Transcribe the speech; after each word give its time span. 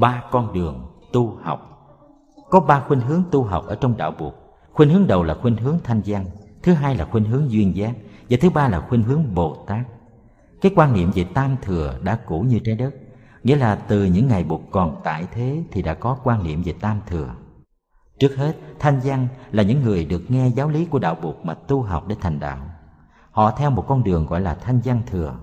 ba 0.00 0.22
con 0.30 0.52
đường 0.52 0.86
tu 1.12 1.38
học. 1.42 1.68
Có 2.50 2.60
ba 2.60 2.80
khuynh 2.80 3.00
hướng 3.00 3.22
tu 3.30 3.44
học 3.44 3.66
ở 3.66 3.74
trong 3.74 3.96
đạo 3.96 4.12
buộc. 4.18 4.34
Khuynh 4.72 4.90
hướng 4.90 5.06
đầu 5.06 5.22
là 5.22 5.34
khuynh 5.34 5.56
hướng 5.56 5.78
thanh 5.84 6.02
văn 6.06 6.24
thứ 6.62 6.72
hai 6.72 6.96
là 6.96 7.04
khuynh 7.04 7.24
hướng 7.24 7.50
duyên 7.50 7.76
giác, 7.76 7.94
và 8.30 8.36
thứ 8.40 8.50
ba 8.50 8.68
là 8.68 8.80
khuynh 8.80 9.02
hướng 9.02 9.34
bồ 9.34 9.56
tát. 9.66 9.86
Cái 10.60 10.72
quan 10.76 10.92
niệm 10.92 11.10
về 11.14 11.24
tam 11.34 11.56
thừa 11.62 11.98
đã 12.02 12.18
cũ 12.26 12.40
như 12.40 12.58
trái 12.58 12.74
đất, 12.74 12.94
nghĩa 13.42 13.56
là 13.56 13.76
từ 13.76 14.04
những 14.04 14.28
ngày 14.28 14.44
bụt 14.44 14.60
còn 14.70 15.00
tại 15.04 15.26
thế 15.32 15.62
thì 15.70 15.82
đã 15.82 15.94
có 15.94 16.16
quan 16.24 16.44
niệm 16.44 16.62
về 16.62 16.74
tam 16.80 17.00
thừa. 17.06 17.34
Trước 18.18 18.36
hết, 18.36 18.56
thanh 18.78 19.00
văn 19.04 19.28
là 19.52 19.62
những 19.62 19.82
người 19.82 20.04
được 20.04 20.30
nghe 20.30 20.48
giáo 20.48 20.68
lý 20.68 20.84
của 20.84 20.98
đạo 20.98 21.16
buộc 21.22 21.44
mà 21.44 21.54
tu 21.54 21.82
học 21.82 22.04
để 22.08 22.16
thành 22.20 22.40
đạo. 22.40 22.58
Họ 23.30 23.50
theo 23.50 23.70
một 23.70 23.84
con 23.88 24.04
đường 24.04 24.26
gọi 24.26 24.40
là 24.40 24.54
thanh 24.54 24.80
văn 24.84 25.02
thừa. 25.06 25.34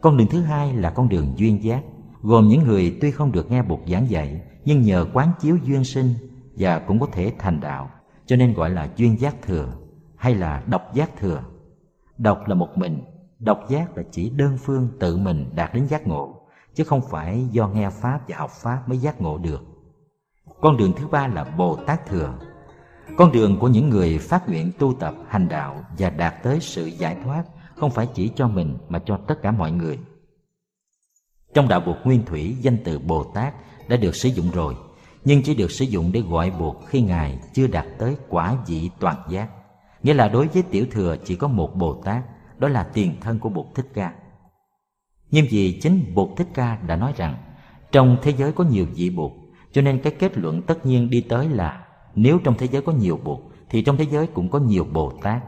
Con 0.00 0.16
đường 0.16 0.28
thứ 0.30 0.40
hai 0.40 0.72
là 0.72 0.90
con 0.90 1.08
đường 1.08 1.32
duyên 1.36 1.64
giác 1.64 1.82
gồm 2.22 2.48
những 2.48 2.62
người 2.64 2.98
tuy 3.00 3.10
không 3.10 3.32
được 3.32 3.50
nghe 3.50 3.62
Bụt 3.62 3.80
giảng 3.88 4.10
dạy, 4.10 4.40
nhưng 4.64 4.82
nhờ 4.82 5.06
quán 5.12 5.32
chiếu 5.40 5.56
duyên 5.56 5.84
sinh 5.84 6.14
và 6.56 6.78
cũng 6.78 7.00
có 7.00 7.06
thể 7.12 7.32
thành 7.38 7.60
đạo, 7.60 7.90
cho 8.26 8.36
nên 8.36 8.54
gọi 8.54 8.70
là 8.70 8.88
duyên 8.96 9.20
giác 9.20 9.42
thừa 9.42 9.72
hay 10.16 10.34
là 10.34 10.62
độc 10.66 10.94
giác 10.94 11.16
thừa. 11.16 11.42
Độc 12.18 12.48
là 12.48 12.54
một 12.54 12.78
mình, 12.78 13.02
độc 13.38 13.60
giác 13.68 13.96
là 13.96 14.02
chỉ 14.10 14.30
đơn 14.30 14.58
phương 14.58 14.88
tự 15.00 15.16
mình 15.16 15.50
đạt 15.54 15.74
đến 15.74 15.86
giác 15.86 16.06
ngộ, 16.06 16.40
chứ 16.74 16.84
không 16.84 17.00
phải 17.10 17.46
do 17.50 17.68
nghe 17.68 17.90
pháp 17.90 18.20
và 18.28 18.36
học 18.38 18.50
pháp 18.50 18.88
mới 18.88 18.98
giác 18.98 19.20
ngộ 19.20 19.38
được. 19.38 19.64
Con 20.60 20.76
đường 20.76 20.92
thứ 20.96 21.06
ba 21.06 21.26
là 21.26 21.44
bồ 21.44 21.76
tát 21.76 22.06
thừa. 22.06 22.34
Con 23.16 23.32
đường 23.32 23.58
của 23.60 23.68
những 23.68 23.88
người 23.88 24.18
phát 24.18 24.48
nguyện 24.48 24.72
tu 24.78 24.94
tập 24.94 25.14
hành 25.28 25.48
đạo 25.48 25.84
và 25.98 26.10
đạt 26.10 26.42
tới 26.42 26.60
sự 26.60 26.86
giải 26.86 27.16
thoát 27.24 27.44
không 27.76 27.90
phải 27.90 28.08
chỉ 28.14 28.30
cho 28.36 28.48
mình 28.48 28.78
mà 28.88 28.98
cho 28.98 29.16
tất 29.26 29.42
cả 29.42 29.50
mọi 29.50 29.72
người 29.72 29.98
trong 31.54 31.68
đạo 31.68 31.80
buộc 31.80 31.96
nguyên 32.04 32.24
thủy, 32.24 32.56
danh 32.60 32.76
từ 32.84 32.98
bồ 32.98 33.24
tát 33.24 33.54
đã 33.88 33.96
được 33.96 34.16
sử 34.16 34.28
dụng 34.28 34.50
rồi, 34.50 34.74
nhưng 35.24 35.42
chỉ 35.42 35.54
được 35.54 35.70
sử 35.70 35.84
dụng 35.84 36.12
để 36.12 36.20
gọi 36.20 36.50
buộc 36.50 36.86
khi 36.86 37.00
ngài 37.00 37.38
chưa 37.54 37.66
đạt 37.66 37.86
tới 37.98 38.16
quả 38.28 38.56
vị 38.66 38.90
toàn 39.00 39.16
giác. 39.30 39.48
Nghĩa 40.02 40.14
là 40.14 40.28
đối 40.28 40.48
với 40.48 40.62
tiểu 40.62 40.86
thừa 40.90 41.16
chỉ 41.24 41.36
có 41.36 41.48
một 41.48 41.76
bồ 41.76 41.94
tát 41.94 42.22
đó 42.58 42.68
là 42.68 42.82
tiền 42.82 43.14
thân 43.20 43.38
của 43.38 43.48
bụt 43.48 43.66
thích 43.74 43.86
ca. 43.94 44.12
Nhưng 45.30 45.46
vì 45.50 45.78
chính 45.82 46.14
bụt 46.14 46.28
thích 46.36 46.48
ca 46.54 46.78
đã 46.86 46.96
nói 46.96 47.12
rằng, 47.16 47.36
trong 47.92 48.16
thế 48.22 48.32
giới 48.32 48.52
có 48.52 48.64
nhiều 48.64 48.86
vị 48.94 49.10
bụt, 49.10 49.32
cho 49.72 49.82
nên 49.82 50.00
cái 50.02 50.12
kết 50.18 50.38
luận 50.38 50.62
tất 50.62 50.86
nhiên 50.86 51.10
đi 51.10 51.20
tới 51.20 51.48
là 51.48 51.86
nếu 52.14 52.38
trong 52.44 52.54
thế 52.58 52.66
giới 52.66 52.82
có 52.82 52.92
nhiều 52.92 53.20
bụt, 53.24 53.38
thì 53.70 53.82
trong 53.82 53.96
thế 53.96 54.06
giới 54.10 54.26
cũng 54.26 54.48
có 54.48 54.58
nhiều 54.58 54.86
bồ 54.92 55.12
tát 55.22 55.42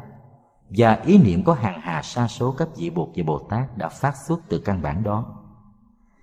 và 0.70 0.94
ý 1.06 1.19
niệm 1.19 1.44
có 1.44 1.55
hàng 1.55 1.81
hà 1.81 2.03
sa 2.03 2.28
số 2.28 2.55
các 2.59 2.69
vị 2.77 2.91
bụt 2.91 3.09
và 3.16 3.25
bồ 3.27 3.39
tát 3.39 3.78
đã 3.78 3.89
phát 3.89 4.14
xuất 4.28 4.41
từ 4.48 4.59
căn 4.59 4.83
bản 4.83 5.03
đó 5.03 5.41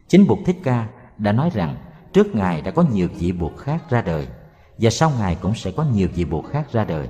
chính 0.10 0.28
bụt 0.28 0.40
thích 0.46 0.58
ca 0.64 0.88
đã 1.18 1.32
nói 1.32 1.50
rằng, 1.54 1.76
trước 2.14 2.36
ngài 2.36 2.62
đã 2.62 2.72
có 2.72 2.86
nhiều 2.94 3.08
vị 3.20 3.32
bụt 3.32 3.58
khác 3.58 3.84
ra 3.90 4.02
đời, 4.02 4.28
và 4.78 4.90
sau 4.90 5.12
ngài 5.20 5.36
cũng 5.36 5.56
sẽ 5.56 5.72
có 5.72 5.86
nhiều 5.94 6.08
vị 6.16 6.26
bụt 6.26 6.46
khác 6.52 6.72
ra 6.72 6.86
đời. 6.86 7.10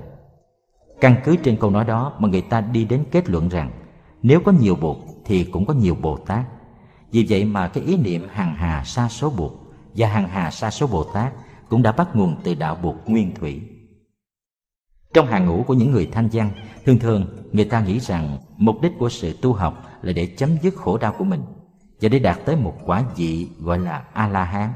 Căn 1.02 1.16
cứ 1.24 1.36
trên 1.36 1.58
câu 1.58 1.70
nói 1.70 1.86
đó 1.86 2.14
mà 2.20 2.30
người 2.30 2.42
ta 2.42 2.62
đi 2.62 2.86
đến 2.86 3.04
kết 3.12 3.30
luận 3.30 3.50
rằng, 3.50 3.72
nếu 4.24 4.40
có 4.46 4.52
nhiều 4.52 4.76
bụt 4.76 4.98
thì 5.26 5.44
cũng 5.44 5.66
có 5.66 5.74
nhiều 5.74 5.96
bồ 6.02 6.18
tát. 6.18 6.46
Vì 7.12 7.26
vậy 7.30 7.46
mà 7.46 7.68
cái 7.68 7.84
ý 7.84 7.98
niệm 7.98 8.28
hàng 8.32 8.56
hà 8.56 8.84
sa 8.84 9.10
số 9.10 9.30
bụt 9.30 9.52
và 9.96 10.08
hàng 10.08 10.28
hà 10.28 10.52
sa 10.52 10.72
số 10.72 10.88
bồ 10.88 11.04
tát 11.04 11.34
cũng 11.70 11.82
đã 11.82 11.92
bắt 11.92 12.16
nguồn 12.16 12.36
từ 12.44 12.54
đạo 12.54 12.78
bụt 12.84 12.96
nguyên 13.06 13.36
thủy. 13.36 13.62
Trong 15.14 15.28
hàng 15.28 15.46
ngũ 15.46 15.64
của 15.64 15.74
những 15.74 15.92
người 15.92 16.10
thanh 16.12 16.30
văn, 16.34 16.52
thường 16.86 17.00
thường 17.00 17.26
người 17.52 17.66
ta 17.66 17.82
nghĩ 17.82 18.00
rằng 18.00 18.38
mục 18.58 18.82
đích 18.82 18.92
của 19.00 19.10
sự 19.10 19.38
tu 19.42 19.54
học 19.54 19.84
là 20.02 20.14
để 20.14 20.26
chấm 20.26 20.50
dứt 20.62 20.76
khổ 20.76 20.98
đau 20.98 21.16
của 21.18 21.24
mình 21.24 21.42
và 22.02 22.10
để 22.10 22.20
đạt 22.20 22.38
tới 22.46 22.56
một 22.56 22.78
quả 22.86 23.04
vị 23.16 23.50
gọi 23.60 23.80
là 23.80 24.04
a 24.14 24.28
la 24.28 24.44
hán 24.44 24.74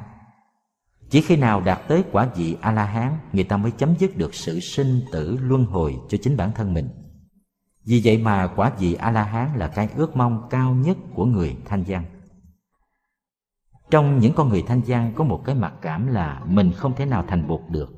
chỉ 1.09 1.21
khi 1.21 1.35
nào 1.35 1.61
đạt 1.61 1.79
tới 1.87 2.03
quả 2.11 2.27
vị 2.35 2.57
a 2.61 2.71
la 2.71 2.85
hán 2.85 3.17
người 3.33 3.43
ta 3.43 3.57
mới 3.57 3.71
chấm 3.71 3.95
dứt 3.99 4.17
được 4.17 4.33
sự 4.33 4.59
sinh 4.59 5.01
tử 5.11 5.37
luân 5.41 5.65
hồi 5.65 5.99
cho 6.09 6.17
chính 6.21 6.37
bản 6.37 6.51
thân 6.51 6.73
mình. 6.73 6.89
Vì 7.85 8.01
vậy 8.03 8.17
mà 8.17 8.47
quả 8.55 8.71
vị 8.79 8.93
a 8.93 9.11
la 9.11 9.23
hán 9.23 9.49
là 9.55 9.67
cái 9.67 9.89
ước 9.95 10.15
mong 10.15 10.47
cao 10.49 10.73
nhất 10.73 10.97
của 11.15 11.25
người 11.25 11.57
thanh 11.65 11.83
văn 11.87 12.05
trong 13.91 14.19
những 14.19 14.33
con 14.33 14.49
người 14.49 14.63
thanh 14.67 14.81
văn 14.87 15.13
có 15.15 15.23
một 15.23 15.41
cái 15.45 15.55
mặc 15.55 15.73
cảm 15.81 16.07
là 16.07 16.41
mình 16.45 16.71
không 16.71 16.95
thể 16.95 17.05
nào 17.05 17.25
thành 17.27 17.47
bụt 17.47 17.61
được. 17.69 17.93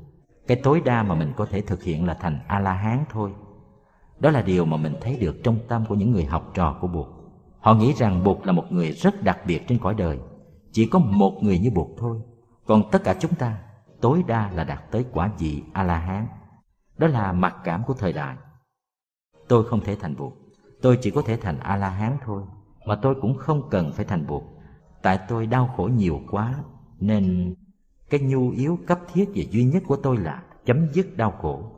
Cái 0.46 0.60
tối 0.62 0.82
đa 0.84 1.02
mà 1.02 1.14
mình 1.14 1.32
có 1.36 1.46
thể 1.50 1.60
thực 1.60 1.82
hiện 1.82 2.06
là 2.06 2.14
thành 2.14 2.40
a 2.46 2.58
la 2.58 2.72
hán 2.72 3.04
thôi. 3.10 3.32
Đó 4.18 4.30
là 4.30 4.42
điều 4.42 4.64
mà 4.64 4.76
mình 4.76 4.94
thấy 5.00 5.18
được 5.20 5.36
trong 5.44 5.58
tâm 5.68 5.84
của 5.88 5.94
những 5.94 6.10
người 6.10 6.24
học 6.24 6.50
trò 6.54 6.78
của 6.80 6.88
bụt 6.88 7.06
họ 7.60 7.74
nghĩ 7.74 7.92
rằng 7.92 8.24
bụt 8.24 8.46
là 8.46 8.52
một 8.52 8.64
người 8.70 8.92
rất 8.92 9.22
đặc 9.22 9.38
biệt 9.46 9.68
trên 9.68 9.78
cõi 9.78 9.94
đời. 9.94 10.18
Chỉ 10.72 10.86
có 10.86 10.98
một 10.98 11.38
người 11.42 11.58
như 11.58 11.70
bụt 11.70 11.88
thôi. 11.98 12.20
Còn 12.66 12.90
tất 12.90 13.04
cả 13.04 13.16
chúng 13.20 13.34
ta, 13.34 13.58
tối 14.00 14.22
đa 14.26 14.50
là 14.50 14.64
đạt 14.64 14.90
tới 14.90 15.04
quả 15.12 15.30
vị 15.38 15.62
a 15.72 15.82
la 15.82 15.98
hán 15.98 16.26
đó 16.98 17.06
là 17.06 17.32
mặc 17.32 17.56
cảm 17.64 17.82
của 17.86 17.94
thời 17.94 18.12
đại. 18.12 18.36
Tôi 19.48 19.64
không 19.64 19.80
thể 19.80 19.96
thành 19.96 20.16
bụt. 20.16 20.32
Tôi 20.82 20.98
chỉ 21.02 21.10
có 21.10 21.22
thể 21.22 21.36
thành 21.36 21.58
a 21.58 21.76
la 21.76 21.88
hán 21.88 22.16
thôi. 22.24 22.42
Mà 22.86 22.94
tôi 23.02 23.14
cũng 23.22 23.38
không 23.38 23.70
cần 23.70 23.92
phải 23.92 24.04
thành 24.04 24.26
bụt. 24.26 24.42
Tại 25.02 25.18
tôi 25.28 25.46
đau 25.46 25.74
khổ 25.76 25.84
nhiều 25.84 26.20
quá, 26.30 26.54
nên 27.00 27.54
cái 28.10 28.20
nhu 28.20 28.50
yếu 28.50 28.78
cấp 28.86 29.00
thiết 29.12 29.28
và 29.34 29.42
duy 29.50 29.64
nhất 29.64 29.82
của 29.86 29.96
tôi 29.96 30.16
là 30.16 30.42
chấm 30.64 30.92
dứt 30.92 31.16
đau 31.16 31.30
khổ. 31.30 31.72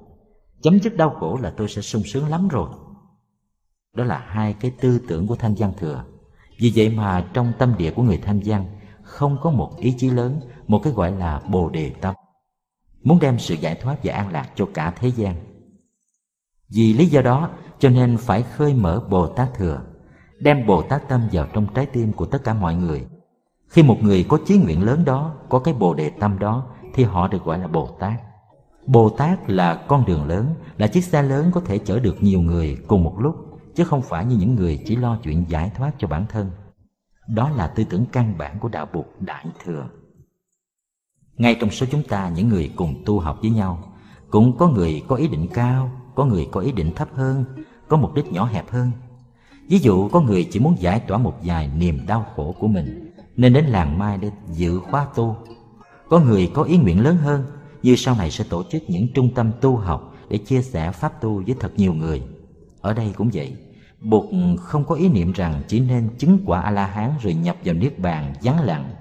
Chấm 0.63 0.79
dứt 0.79 0.97
đau 0.97 1.11
khổ 1.11 1.39
là 1.43 1.51
tôi 1.57 1.69
sẽ 1.69 1.83
sung 1.83 2.03
sướng 2.03 2.29
lắm 2.29 2.49
rồi 2.49 2.69
đó 3.95 4.05
là 4.05 4.19
hai 4.27 4.53
cái 4.53 4.71
tư 4.81 5.01
tưởng 5.09 5.27
của 5.27 5.37
thanh 5.37 5.55
văn 5.59 5.73
thừa. 5.79 6.05
Vì 6.59 6.73
vậy 6.75 6.89
mà 6.89 7.29
trong 7.33 7.53
tâm 7.59 7.75
địa 7.79 7.91
của 7.91 8.03
người 8.03 8.19
thanh 8.19 8.41
văn 8.45 8.67
không 9.03 9.39
có 9.43 9.51
một 9.51 9.77
ý 9.79 9.95
chí 9.99 10.11
lớn, 10.11 10.41
một 10.67 10.81
cái 10.85 10.93
gọi 10.93 11.13
là 11.13 11.41
bồ 11.49 11.69
đề 11.69 11.91
tâm. 12.01 12.15
Muốn 13.03 13.19
đem 13.21 13.39
sự 13.39 13.55
giải 13.55 13.75
thoát 13.75 13.97
và 14.05 14.15
an 14.15 14.33
lạc 14.33 14.49
cho 14.55 14.67
cả 14.75 14.95
thế 15.01 15.09
gian. 15.09 15.35
Vì 16.69 16.93
lý 16.93 17.07
do 17.07 17.23
đó, 17.23 17.51
cho 17.79 17.89
nên 17.89 18.17
phải 18.17 18.43
khơi 18.43 18.75
mở 18.75 19.03
bồ 19.11 19.27
tát 19.27 19.55
thừa, 19.55 19.81
đem 20.39 20.67
bồ 20.67 20.83
tát 20.83 21.09
tâm 21.09 21.29
vào 21.33 21.47
trong 21.53 21.67
trái 21.75 21.87
tim 21.87 22.13
của 22.13 22.27
tất 22.27 22.45
cả 22.45 22.55
mọi 22.55 22.75
người. 22.75 23.07
Khi 23.69 23.83
một 23.83 23.97
người 24.03 24.25
có 24.29 24.39
chí 24.47 24.59
nguyện 24.59 24.83
lớn 24.83 25.05
đó, 25.05 25.35
có 25.49 25.59
cái 25.59 25.75
bồ 25.75 25.95
đề 25.95 26.11
tâm 26.11 26.39
đó, 26.39 26.67
thì 26.95 27.05
họ 27.05 27.29
được 27.29 27.45
gọi 27.45 27.59
là 27.59 27.67
bồ 27.67 27.87
tát. 27.87 28.21
Bồ 28.87 29.09
tát 29.09 29.51
là 29.51 29.75
con 29.89 30.05
đường 30.07 30.25
lớn, 30.25 30.55
là 30.77 30.87
chiếc 30.87 31.05
xe 31.05 31.23
lớn 31.23 31.51
có 31.55 31.61
thể 31.61 31.79
chở 31.79 32.01
được 32.01 32.23
nhiều 32.23 32.41
người 32.41 32.79
cùng 32.89 33.05
một 33.05 33.15
lúc 33.19 33.48
chứ 33.79 33.85
không 33.85 34.03
phải 34.03 34.25
như 34.25 34.37
những 34.37 34.55
người 34.55 34.83
chỉ 34.87 34.97
lo 34.97 35.19
chuyện 35.23 35.45
giải 35.49 35.71
thoát 35.77 35.93
cho 35.99 36.09
bản 36.09 36.27
thân 36.29 36.51
đó 37.29 37.51
là 37.51 37.67
tư 37.67 37.85
tưởng 37.85 38.05
căn 38.13 38.39
bản 38.39 38.59
của 38.59 38.69
đạo 38.69 38.87
Bụt 38.93 39.07
Đại 39.21 39.47
Thừa. 39.65 39.89
Ngay 41.37 41.57
trong 41.61 41.71
số 41.71 41.87
chúng 41.91 42.03
ta 42.03 42.29
những 42.29 42.49
người 42.49 42.73
cùng 42.77 43.03
tu 43.07 43.21
học 43.21 43.39
với 43.41 43.51
nhau, 43.51 43.95
cũng 44.31 44.57
có 44.59 44.69
người 44.69 45.03
có 45.09 45.17
ý 45.17 45.29
định 45.29 45.49
cao, 45.55 45.91
có 46.15 46.25
người 46.25 46.49
có 46.53 46.61
ý 46.61 46.73
định 46.73 46.93
thấp 46.95 47.09
hơn, 47.15 47.45
có 47.89 47.97
mục 47.97 48.15
đích 48.15 48.33
nhỏ 48.33 48.45
hẹp 48.45 48.71
hơn. 48.71 48.91
Ví 49.69 49.79
dụ 49.79 50.09
có 50.09 50.21
người 50.21 50.49
chỉ 50.51 50.61
muốn 50.61 50.77
giải 50.79 51.01
tỏa 51.01 51.19
một 51.19 51.35
vài 51.45 51.71
niềm 51.77 52.07
đau 52.07 52.27
khổ 52.37 52.55
của 52.59 52.69
mình, 52.69 53.13
nên 53.37 53.53
đến 53.53 53.65
làng 53.65 53.99
mai 53.99 54.19
để 54.19 54.31
dự 54.53 54.81
khóa 54.81 55.07
tu. 55.15 55.37
Có 56.09 56.21
người 56.21 56.51
có 56.55 56.63
ý 56.63 56.79
nguyện 56.79 57.01
lớn 57.01 57.17
hơn, 57.17 57.45
như 57.83 57.97
sau 57.97 58.15
này 58.15 58.31
sẽ 58.31 58.45
tổ 58.51 58.63
chức 58.71 58.83
những 58.89 59.09
trung 59.15 59.35
tâm 59.35 59.53
tu 59.61 59.77
học 59.77 60.15
để 60.29 60.39
chia 60.39 60.63
sẻ 60.63 60.93
pháp 60.93 61.21
tu 61.21 61.43
với 61.47 61.57
thật 61.61 61.73
nhiều 61.77 61.95
người. 61.95 62.23
Ở 62.81 62.95
đây 62.95 63.13
cũng 63.17 63.31
vậy, 63.33 63.57
Bụt 64.01 64.25
không 64.61 64.85
có 64.85 64.95
ý 64.95 65.09
niệm 65.09 65.33
rằng 65.33 65.63
chỉ 65.69 65.81
nên 65.81 66.09
chứng 66.19 66.39
quả 66.47 66.61
A-la-hán 66.61 67.11
rồi 67.23 67.35
nhập 67.35 67.57
vào 67.65 67.75
Niết 67.75 67.99
Bàn 67.99 68.35
vắng 68.43 68.61
lặng, 68.61 68.95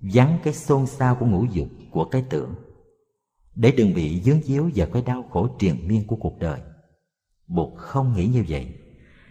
vắng 0.00 0.38
cái 0.44 0.54
xôn 0.54 0.86
xao 0.86 1.14
của 1.14 1.26
ngũ 1.26 1.44
dục, 1.44 1.68
của 1.90 2.04
cái 2.04 2.24
tưởng, 2.30 2.54
để 3.54 3.72
đừng 3.76 3.94
bị 3.94 4.20
dướng 4.20 4.42
díu 4.42 4.70
vào 4.74 4.86
cái 4.92 5.02
đau 5.02 5.24
khổ 5.30 5.48
triền 5.58 5.88
miên 5.88 6.06
của 6.06 6.16
cuộc 6.16 6.38
đời. 6.38 6.60
Bụt 7.46 7.68
không 7.76 8.12
nghĩ 8.16 8.26
như 8.26 8.44
vậy, 8.48 8.66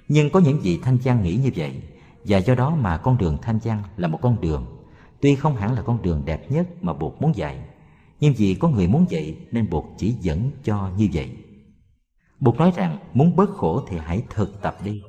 nhưng 0.07 0.29
có 0.29 0.39
những 0.39 0.59
vị 0.59 0.79
thanh 0.83 0.97
văn 1.03 1.23
nghĩ 1.23 1.35
như 1.35 1.49
vậy, 1.55 1.81
và 2.23 2.37
do 2.37 2.55
đó 2.55 2.75
mà 2.75 2.97
con 2.97 3.17
đường 3.17 3.37
thanh 3.41 3.59
văn 3.63 3.83
là 3.97 4.07
một 4.07 4.19
con 4.21 4.41
đường, 4.41 4.65
tuy 5.21 5.35
không 5.35 5.55
hẳn 5.55 5.73
là 5.73 5.81
con 5.81 6.01
đường 6.01 6.21
đẹp 6.25 6.51
nhất 6.51 6.67
mà 6.83 6.93
Bụt 6.93 7.13
muốn 7.19 7.35
dạy, 7.35 7.59
nhưng 8.19 8.33
vì 8.37 8.55
có 8.55 8.69
người 8.69 8.87
muốn 8.87 9.05
dạy 9.09 9.37
nên 9.51 9.69
Bụt 9.69 9.83
chỉ 9.97 10.15
dẫn 10.21 10.51
cho 10.63 10.89
như 10.97 11.09
vậy. 11.13 11.29
Bụt 12.39 12.55
nói 12.55 12.71
rằng 12.75 12.97
muốn 13.13 13.35
bớt 13.35 13.49
khổ 13.49 13.81
thì 13.87 13.97
hãy 13.97 14.23
thực 14.29 14.61
tập 14.61 14.77
đi. 14.83 15.01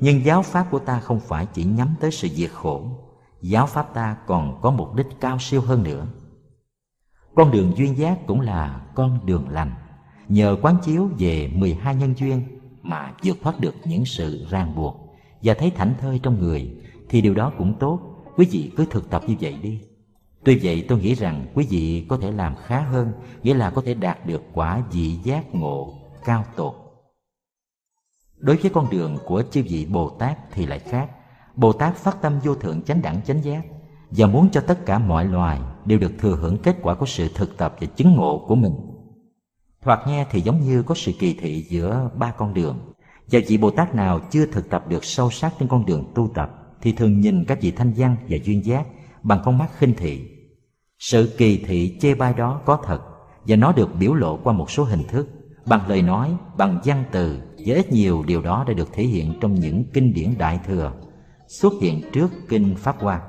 Nhưng 0.00 0.24
giáo 0.24 0.42
pháp 0.42 0.66
của 0.70 0.78
ta 0.78 1.00
không 1.00 1.20
phải 1.20 1.46
chỉ 1.46 1.64
nhắm 1.64 1.94
tới 2.00 2.10
sự 2.10 2.28
diệt 2.28 2.50
khổ. 2.50 2.82
Giáo 3.42 3.66
pháp 3.66 3.94
ta 3.94 4.16
còn 4.26 4.60
có 4.62 4.70
mục 4.70 4.94
đích 4.94 5.06
cao 5.20 5.38
siêu 5.40 5.60
hơn 5.60 5.82
nữa. 5.82 6.06
Con 7.34 7.50
đường 7.50 7.72
duyên 7.76 7.98
giác 7.98 8.26
cũng 8.26 8.40
là 8.40 8.80
con 8.94 9.26
đường 9.26 9.48
lành. 9.48 9.74
Nhờ 10.28 10.56
quán 10.62 10.76
chiếu 10.84 11.08
về 11.18 11.50
12 11.54 11.94
nhân 11.94 12.14
duyên 12.16 12.42
mà 12.82 13.12
vượt 13.24 13.36
thoát 13.42 13.60
được 13.60 13.74
những 13.84 14.04
sự 14.04 14.46
ràng 14.50 14.74
buộc 14.76 15.16
và 15.42 15.54
thấy 15.54 15.70
thảnh 15.70 15.94
thơi 16.00 16.20
trong 16.22 16.40
người 16.40 16.76
thì 17.08 17.20
điều 17.20 17.34
đó 17.34 17.52
cũng 17.58 17.74
tốt. 17.78 18.00
Quý 18.36 18.46
vị 18.50 18.72
cứ 18.76 18.86
thực 18.90 19.10
tập 19.10 19.22
như 19.26 19.34
vậy 19.40 19.58
đi. 19.62 19.80
Tuy 20.44 20.60
vậy 20.62 20.84
tôi 20.88 20.98
nghĩ 20.98 21.14
rằng 21.14 21.46
quý 21.54 21.66
vị 21.70 22.06
có 22.08 22.16
thể 22.16 22.30
làm 22.30 22.54
khá 22.56 22.80
hơn, 22.80 23.12
nghĩa 23.42 23.54
là 23.54 23.70
có 23.70 23.82
thể 23.84 23.94
đạt 23.94 24.26
được 24.26 24.42
quả 24.52 24.82
vị 24.92 25.18
giác 25.24 25.54
ngộ 25.54 26.05
cao 26.26 26.44
tột 26.56 26.74
đối 28.36 28.56
với 28.56 28.70
con 28.74 28.90
đường 28.90 29.18
của 29.26 29.42
chư 29.50 29.62
vị 29.62 29.86
bồ 29.90 30.10
tát 30.10 30.38
thì 30.52 30.66
lại 30.66 30.78
khác 30.78 31.10
bồ 31.54 31.72
tát 31.72 31.96
phát 31.96 32.22
tâm 32.22 32.38
vô 32.44 32.54
thượng 32.54 32.82
chánh 32.82 33.02
đẳng 33.02 33.22
chánh 33.22 33.44
giác 33.44 33.62
và 34.10 34.26
muốn 34.26 34.48
cho 34.52 34.60
tất 34.60 34.86
cả 34.86 34.98
mọi 34.98 35.24
loài 35.24 35.60
đều 35.84 35.98
được 35.98 36.12
thừa 36.18 36.36
hưởng 36.36 36.58
kết 36.58 36.76
quả 36.82 36.94
của 36.94 37.06
sự 37.06 37.28
thực 37.34 37.56
tập 37.56 37.76
và 37.80 37.86
chứng 37.86 38.14
ngộ 38.14 38.44
của 38.48 38.54
mình. 38.54 38.72
Thoạt 39.82 40.00
nghe 40.06 40.26
thì 40.30 40.40
giống 40.40 40.60
như 40.60 40.82
có 40.82 40.94
sự 40.94 41.12
kỳ 41.18 41.34
thị 41.34 41.66
giữa 41.68 42.10
ba 42.14 42.30
con 42.30 42.54
đường, 42.54 42.78
và 43.26 43.40
vị 43.48 43.56
Bồ 43.56 43.70
Tát 43.70 43.94
nào 43.94 44.20
chưa 44.30 44.46
thực 44.46 44.70
tập 44.70 44.88
được 44.88 45.04
sâu 45.04 45.30
sắc 45.30 45.52
trên 45.58 45.68
con 45.68 45.86
đường 45.86 46.12
tu 46.14 46.30
tập 46.34 46.50
thì 46.80 46.92
thường 46.92 47.20
nhìn 47.20 47.44
các 47.44 47.58
vị 47.60 47.70
thanh 47.70 47.92
văn 47.96 48.16
và 48.28 48.36
duyên 48.44 48.64
giác 48.64 48.86
bằng 49.22 49.40
con 49.44 49.58
mắt 49.58 49.68
khinh 49.78 49.94
thị. 49.94 50.30
Sự 50.98 51.34
kỳ 51.38 51.64
thị 51.66 51.98
chê 52.00 52.14
bai 52.14 52.34
đó 52.34 52.60
có 52.64 52.78
thật 52.84 53.00
và 53.44 53.56
nó 53.56 53.72
được 53.72 53.88
biểu 53.98 54.14
lộ 54.14 54.36
qua 54.36 54.52
một 54.52 54.70
số 54.70 54.84
hình 54.84 55.04
thức 55.08 55.28
bằng 55.66 55.88
lời 55.88 56.02
nói, 56.02 56.36
bằng 56.56 56.80
văn 56.84 57.04
từ 57.12 57.38
và 57.66 57.74
ít 57.74 57.92
nhiều 57.92 58.24
điều 58.26 58.42
đó 58.42 58.64
đã 58.68 58.74
được 58.74 58.92
thể 58.92 59.02
hiện 59.02 59.34
trong 59.40 59.54
những 59.54 59.84
kinh 59.92 60.14
điển 60.14 60.34
đại 60.38 60.60
thừa 60.66 60.92
xuất 61.48 61.72
hiện 61.80 62.02
trước 62.12 62.28
kinh 62.48 62.74
Pháp 62.76 62.96
Hoa. 62.98 63.22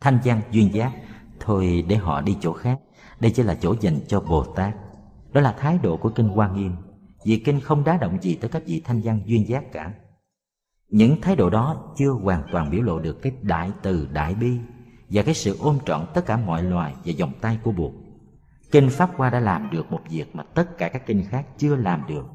Thanh 0.00 0.18
văn 0.24 0.40
duyên 0.50 0.74
giác 0.74 0.92
thôi 1.40 1.84
để 1.88 1.96
họ 1.96 2.20
đi 2.20 2.36
chỗ 2.40 2.52
khác, 2.52 2.80
đây 3.20 3.30
chỉ 3.30 3.42
là 3.42 3.54
chỗ 3.54 3.74
dành 3.80 3.98
cho 4.08 4.20
Bồ 4.20 4.44
Tát. 4.44 4.74
Đó 5.32 5.40
là 5.40 5.52
thái 5.58 5.78
độ 5.82 5.96
của 5.96 6.10
kinh 6.10 6.28
Hoa 6.28 6.52
Nghiêm, 6.52 6.72
vì 7.24 7.36
kinh 7.36 7.60
không 7.60 7.84
đá 7.84 7.96
động 7.96 8.18
gì 8.22 8.34
tới 8.34 8.50
các 8.50 8.62
vị 8.66 8.82
thanh 8.84 9.00
văn 9.04 9.20
duyên 9.26 9.48
giác 9.48 9.72
cả. 9.72 9.92
Những 10.88 11.20
thái 11.20 11.36
độ 11.36 11.50
đó 11.50 11.92
chưa 11.96 12.10
hoàn 12.10 12.42
toàn 12.52 12.70
biểu 12.70 12.82
lộ 12.82 12.98
được 12.98 13.22
cái 13.22 13.32
đại 13.42 13.70
từ 13.82 14.08
đại 14.12 14.34
bi 14.34 14.58
và 15.08 15.22
cái 15.22 15.34
sự 15.34 15.56
ôm 15.60 15.78
trọn 15.86 16.06
tất 16.14 16.26
cả 16.26 16.36
mọi 16.36 16.62
loài 16.62 16.94
và 17.04 17.12
vòng 17.18 17.32
tay 17.40 17.58
của 17.62 17.72
buộc 17.72 17.92
Kinh 18.70 18.90
Pháp 18.90 19.10
Hoa 19.16 19.30
đã 19.30 19.40
làm 19.40 19.70
được 19.70 19.92
một 19.92 20.00
việc 20.10 20.36
mà 20.36 20.42
tất 20.54 20.78
cả 20.78 20.88
các 20.88 21.06
kinh 21.06 21.24
khác 21.30 21.46
chưa 21.58 21.76
làm 21.76 22.02
được. 22.08 22.26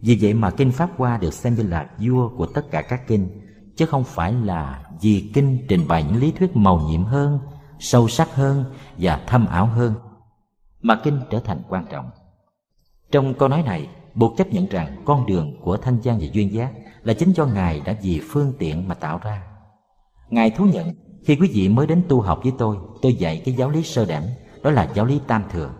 Vì 0.00 0.18
vậy 0.20 0.34
mà 0.34 0.50
kinh 0.50 0.72
Pháp 0.72 0.90
Hoa 0.96 1.18
được 1.18 1.34
xem 1.34 1.54
như 1.54 1.62
là 1.62 1.90
vua 1.98 2.28
của 2.36 2.46
tất 2.46 2.70
cả 2.70 2.82
các 2.82 3.06
kinh, 3.06 3.28
chứ 3.76 3.86
không 3.86 4.04
phải 4.04 4.32
là 4.32 4.84
vì 5.00 5.30
kinh 5.34 5.58
trình 5.68 5.88
bày 5.88 6.04
những 6.04 6.16
lý 6.16 6.32
thuyết 6.32 6.56
màu 6.56 6.78
nhiệm 6.78 7.04
hơn, 7.04 7.38
sâu 7.78 8.08
sắc 8.08 8.34
hơn 8.34 8.64
và 8.98 9.20
thâm 9.26 9.46
ảo 9.46 9.66
hơn, 9.66 9.94
mà 10.82 11.00
kinh 11.04 11.20
trở 11.30 11.40
thành 11.40 11.62
quan 11.68 11.86
trọng. 11.90 12.10
Trong 13.10 13.34
câu 13.34 13.48
nói 13.48 13.62
này, 13.62 13.88
buộc 14.14 14.36
chấp 14.36 14.52
nhận 14.52 14.66
rằng 14.66 15.02
con 15.04 15.26
đường 15.26 15.60
của 15.60 15.76
thanh 15.76 15.98
văn 16.04 16.18
và 16.20 16.26
duyên 16.32 16.52
giác 16.52 16.72
là 17.02 17.14
chính 17.14 17.32
do 17.32 17.46
Ngài 17.46 17.80
đã 17.80 17.96
vì 18.02 18.20
phương 18.30 18.52
tiện 18.58 18.88
mà 18.88 18.94
tạo 18.94 19.20
ra. 19.22 19.42
Ngài 20.30 20.50
thú 20.50 20.64
nhận 20.64 20.94
khi 21.24 21.36
quý 21.36 21.50
vị 21.54 21.68
mới 21.68 21.86
đến 21.86 22.02
tu 22.08 22.20
học 22.20 22.40
với 22.42 22.52
tôi, 22.58 22.76
tôi 23.02 23.14
dạy 23.14 23.42
cái 23.44 23.54
giáo 23.54 23.70
lý 23.70 23.82
sơ 23.82 24.04
đẳng, 24.04 24.26
đó 24.62 24.70
là 24.70 24.88
giáo 24.94 25.04
lý 25.04 25.20
tam 25.26 25.44
thừa. 25.52 25.70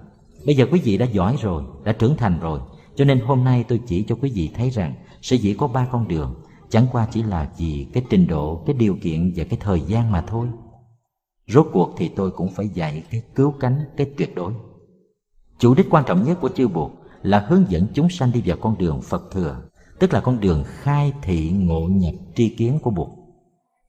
Bây 0.47 0.57
giờ 0.57 0.67
quý 0.73 0.81
vị 0.85 0.99
đã 0.99 1.07
giỏi 1.07 1.37
rồi, 1.41 1.63
đã 1.85 1.93
trưởng 1.93 2.17
thành 2.17 2.41
rồi, 2.41 2.61
cho 2.95 3.05
nên 3.05 3.21
hôm 3.21 3.45
nay 3.45 3.65
tôi 3.69 3.81
chỉ 3.87 4.05
cho 4.09 4.17
quý 4.23 4.33
vị 4.35 4.51
thấy 4.55 4.71
rằng 4.71 4.95
sẽ 5.23 5.37
chỉ 5.43 5.55
có 5.55 5.69
ba 5.69 5.89
con 5.93 6.09
đường, 6.09 6.35
chẳng 6.71 6.87
qua 6.93 7.09
chỉ 7.11 7.23
là 7.23 7.51
vì 7.59 7.87
cái 7.93 8.05
trình 8.11 8.27
độ, 8.27 8.63
cái 8.67 8.77
điều 8.79 8.97
kiện 9.03 9.33
và 9.37 9.45
cái 9.45 9.59
thời 9.63 9.81
gian 9.81 10.13
mà 10.13 10.25
thôi. 10.27 10.47
Rốt 11.47 11.67
cuộc 11.73 11.95
thì 11.97 12.09
tôi 12.09 12.31
cũng 12.31 12.51
phải 12.51 12.69
dạy 12.69 13.03
cái 13.11 13.23
cứu 13.35 13.55
cánh, 13.61 13.81
cái 13.97 14.11
tuyệt 14.17 14.35
đối. 14.35 14.53
Chủ 15.59 15.75
đích 15.75 15.87
quan 15.91 16.05
trọng 16.07 16.25
nhất 16.25 16.39
của 16.41 16.49
chư 16.49 16.69
buộc 16.69 16.93
là 17.23 17.47
hướng 17.49 17.65
dẫn 17.69 17.87
chúng 17.95 18.11
sanh 18.11 18.33
đi 18.33 18.43
vào 18.45 18.57
con 18.61 18.79
đường 18.79 19.01
Phật 19.03 19.31
thừa, 19.33 19.63
tức 19.99 20.13
là 20.13 20.21
con 20.21 20.41
đường 20.41 20.65
khai 20.67 21.13
thị 21.23 21.51
ngộ 21.51 21.81
nhập 21.81 22.15
tri 22.35 22.49
kiến 22.49 22.79
của 22.83 22.91
Bụt. 22.91 23.09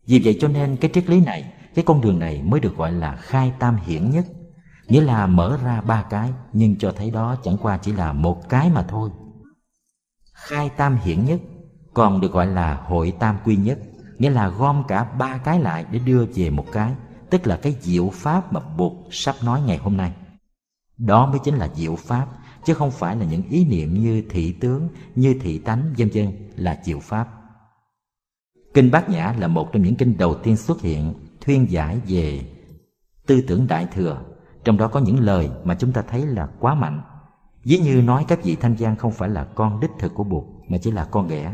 Vì 0.07 0.21
vậy 0.23 0.37
cho 0.41 0.47
nên 0.47 0.75
cái 0.75 0.91
triết 0.93 1.09
lý 1.09 1.19
này, 1.19 1.53
cái 1.75 1.85
con 1.85 2.01
đường 2.01 2.19
này 2.19 2.41
mới 2.43 2.59
được 2.59 2.77
gọi 2.77 2.91
là 2.91 3.15
khai 3.15 3.51
tam 3.59 3.75
hiển 3.85 4.09
nhất, 4.09 4.25
nghĩa 4.91 5.01
là 5.01 5.27
mở 5.27 5.59
ra 5.63 5.81
ba 5.81 6.03
cái 6.03 6.33
nhưng 6.53 6.77
cho 6.77 6.91
thấy 6.91 7.11
đó 7.11 7.35
chẳng 7.43 7.57
qua 7.61 7.77
chỉ 7.77 7.91
là 7.91 8.13
một 8.13 8.49
cái 8.49 8.69
mà 8.69 8.83
thôi. 8.83 9.09
Khai 10.33 10.69
tam 10.69 10.97
hiển 10.97 11.25
nhất 11.25 11.39
còn 11.93 12.21
được 12.21 12.31
gọi 12.31 12.47
là 12.47 12.75
hội 12.75 13.13
tam 13.19 13.37
quy 13.45 13.55
nhất, 13.55 13.79
nghĩa 14.17 14.29
là 14.29 14.47
gom 14.47 14.83
cả 14.87 15.03
ba 15.03 15.37
cái 15.37 15.59
lại 15.59 15.85
để 15.91 15.99
đưa 15.99 16.25
về 16.25 16.49
một 16.49 16.65
cái, 16.71 16.93
tức 17.29 17.47
là 17.47 17.57
cái 17.57 17.75
diệu 17.81 18.09
pháp 18.13 18.53
mà 18.53 18.59
Bụt 18.77 18.91
sắp 19.11 19.35
nói 19.43 19.61
ngày 19.61 19.77
hôm 19.77 19.97
nay. 19.97 20.13
Đó 20.97 21.25
mới 21.25 21.39
chính 21.43 21.55
là 21.55 21.69
diệu 21.75 21.95
pháp, 21.95 22.27
chứ 22.65 22.73
không 22.73 22.91
phải 22.91 23.15
là 23.15 23.25
những 23.25 23.43
ý 23.49 23.65
niệm 23.65 23.93
như 23.93 24.23
thị 24.29 24.51
tướng, 24.51 24.89
như 25.15 25.35
thị 25.41 25.57
tánh, 25.57 25.93
vân 25.97 26.09
vân 26.13 26.49
là 26.55 26.79
diệu 26.83 26.99
pháp. 26.99 27.27
Kinh 28.73 28.91
Bát 28.91 29.09
Nhã 29.09 29.35
là 29.39 29.47
một 29.47 29.69
trong 29.71 29.83
những 29.83 29.95
kinh 29.95 30.17
đầu 30.17 30.35
tiên 30.43 30.57
xuất 30.57 30.81
hiện 30.81 31.13
thuyên 31.41 31.71
giải 31.71 31.99
về 32.07 32.41
tư 33.27 33.41
tưởng 33.47 33.67
đại 33.67 33.87
thừa, 33.93 34.21
trong 34.63 34.77
đó 34.77 34.87
có 34.87 34.99
những 34.99 35.19
lời 35.19 35.49
mà 35.63 35.75
chúng 35.75 35.91
ta 35.91 36.01
thấy 36.01 36.25
là 36.25 36.47
quá 36.59 36.75
mạnh. 36.75 37.01
Ví 37.63 37.77
như 37.77 38.01
nói 38.01 38.25
các 38.27 38.43
vị 38.43 38.55
thanh 38.55 38.75
gian 38.75 38.95
không 38.95 39.11
phải 39.11 39.29
là 39.29 39.43
con 39.43 39.79
đích 39.79 39.91
thực 39.99 40.13
của 40.13 40.23
Bụt 40.23 40.43
mà 40.67 40.77
chỉ 40.77 40.91
là 40.91 41.05
con 41.05 41.27
ghẻ. 41.27 41.53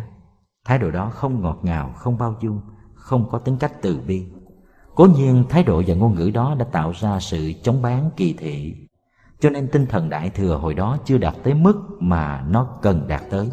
Thái 0.65 0.79
độ 0.79 0.91
đó 0.91 1.09
không 1.13 1.41
ngọt 1.41 1.59
ngào, 1.63 1.93
không 1.95 2.17
bao 2.17 2.35
dung, 2.41 2.61
không 2.93 3.29
có 3.29 3.39
tính 3.39 3.57
cách 3.57 3.71
từ 3.81 3.99
bi. 4.07 4.25
Cố 4.95 5.05
nhiên 5.05 5.43
thái 5.49 5.63
độ 5.63 5.83
và 5.87 5.95
ngôn 5.95 6.15
ngữ 6.15 6.31
đó 6.33 6.55
đã 6.59 6.65
tạo 6.71 6.91
ra 6.91 7.19
sự 7.19 7.51
chống 7.63 7.81
bán 7.81 8.09
kỳ 8.17 8.33
thị. 8.33 8.75
Cho 9.39 9.49
nên 9.49 9.67
tinh 9.67 9.85
thần 9.85 10.09
đại 10.09 10.29
thừa 10.29 10.57
hồi 10.57 10.73
đó 10.73 10.97
chưa 11.05 11.17
đạt 11.17 11.35
tới 11.43 11.53
mức 11.53 11.75
mà 11.99 12.45
nó 12.47 12.79
cần 12.81 13.07
đạt 13.07 13.21
tới. 13.29 13.51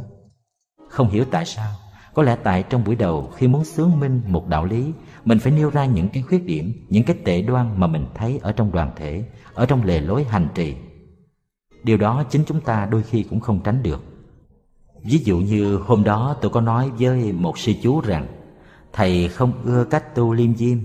Không 0.88 1.08
hiểu 1.10 1.24
tại 1.30 1.44
sao 1.44 1.70
có 2.14 2.22
lẽ 2.22 2.36
tại 2.36 2.62
trong 2.62 2.84
buổi 2.84 2.94
đầu 2.94 3.30
khi 3.36 3.48
muốn 3.48 3.64
xướng 3.64 4.00
minh 4.00 4.22
một 4.26 4.48
đạo 4.48 4.64
lý, 4.64 4.92
mình 5.24 5.38
phải 5.38 5.52
nêu 5.52 5.70
ra 5.70 5.86
những 5.86 6.08
cái 6.08 6.22
khuyết 6.22 6.44
điểm, 6.44 6.72
những 6.88 7.04
cái 7.04 7.16
tệ 7.24 7.42
đoan 7.42 7.80
mà 7.80 7.86
mình 7.86 8.06
thấy 8.14 8.38
ở 8.42 8.52
trong 8.52 8.72
đoàn 8.72 8.90
thể, 8.96 9.24
ở 9.54 9.66
trong 9.66 9.84
lề 9.84 10.00
lối 10.00 10.24
hành 10.24 10.48
trì. 10.54 10.74
Điều 11.82 11.96
đó 11.96 12.24
chính 12.30 12.44
chúng 12.46 12.60
ta 12.60 12.88
đôi 12.90 13.02
khi 13.02 13.22
cũng 13.22 13.40
không 13.40 13.60
tránh 13.64 13.82
được. 13.82 14.04
Ví 15.04 15.18
dụ 15.18 15.38
như 15.38 15.76
hôm 15.76 16.04
đó 16.04 16.36
tôi 16.40 16.50
có 16.50 16.60
nói 16.60 16.90
với 16.98 17.32
một 17.32 17.58
sư 17.58 17.72
chú 17.82 18.00
rằng 18.00 18.26
Thầy 18.92 19.28
không 19.28 19.52
ưa 19.64 19.84
cách 19.84 20.14
tu 20.14 20.32
liêm 20.32 20.56
diêm 20.56 20.78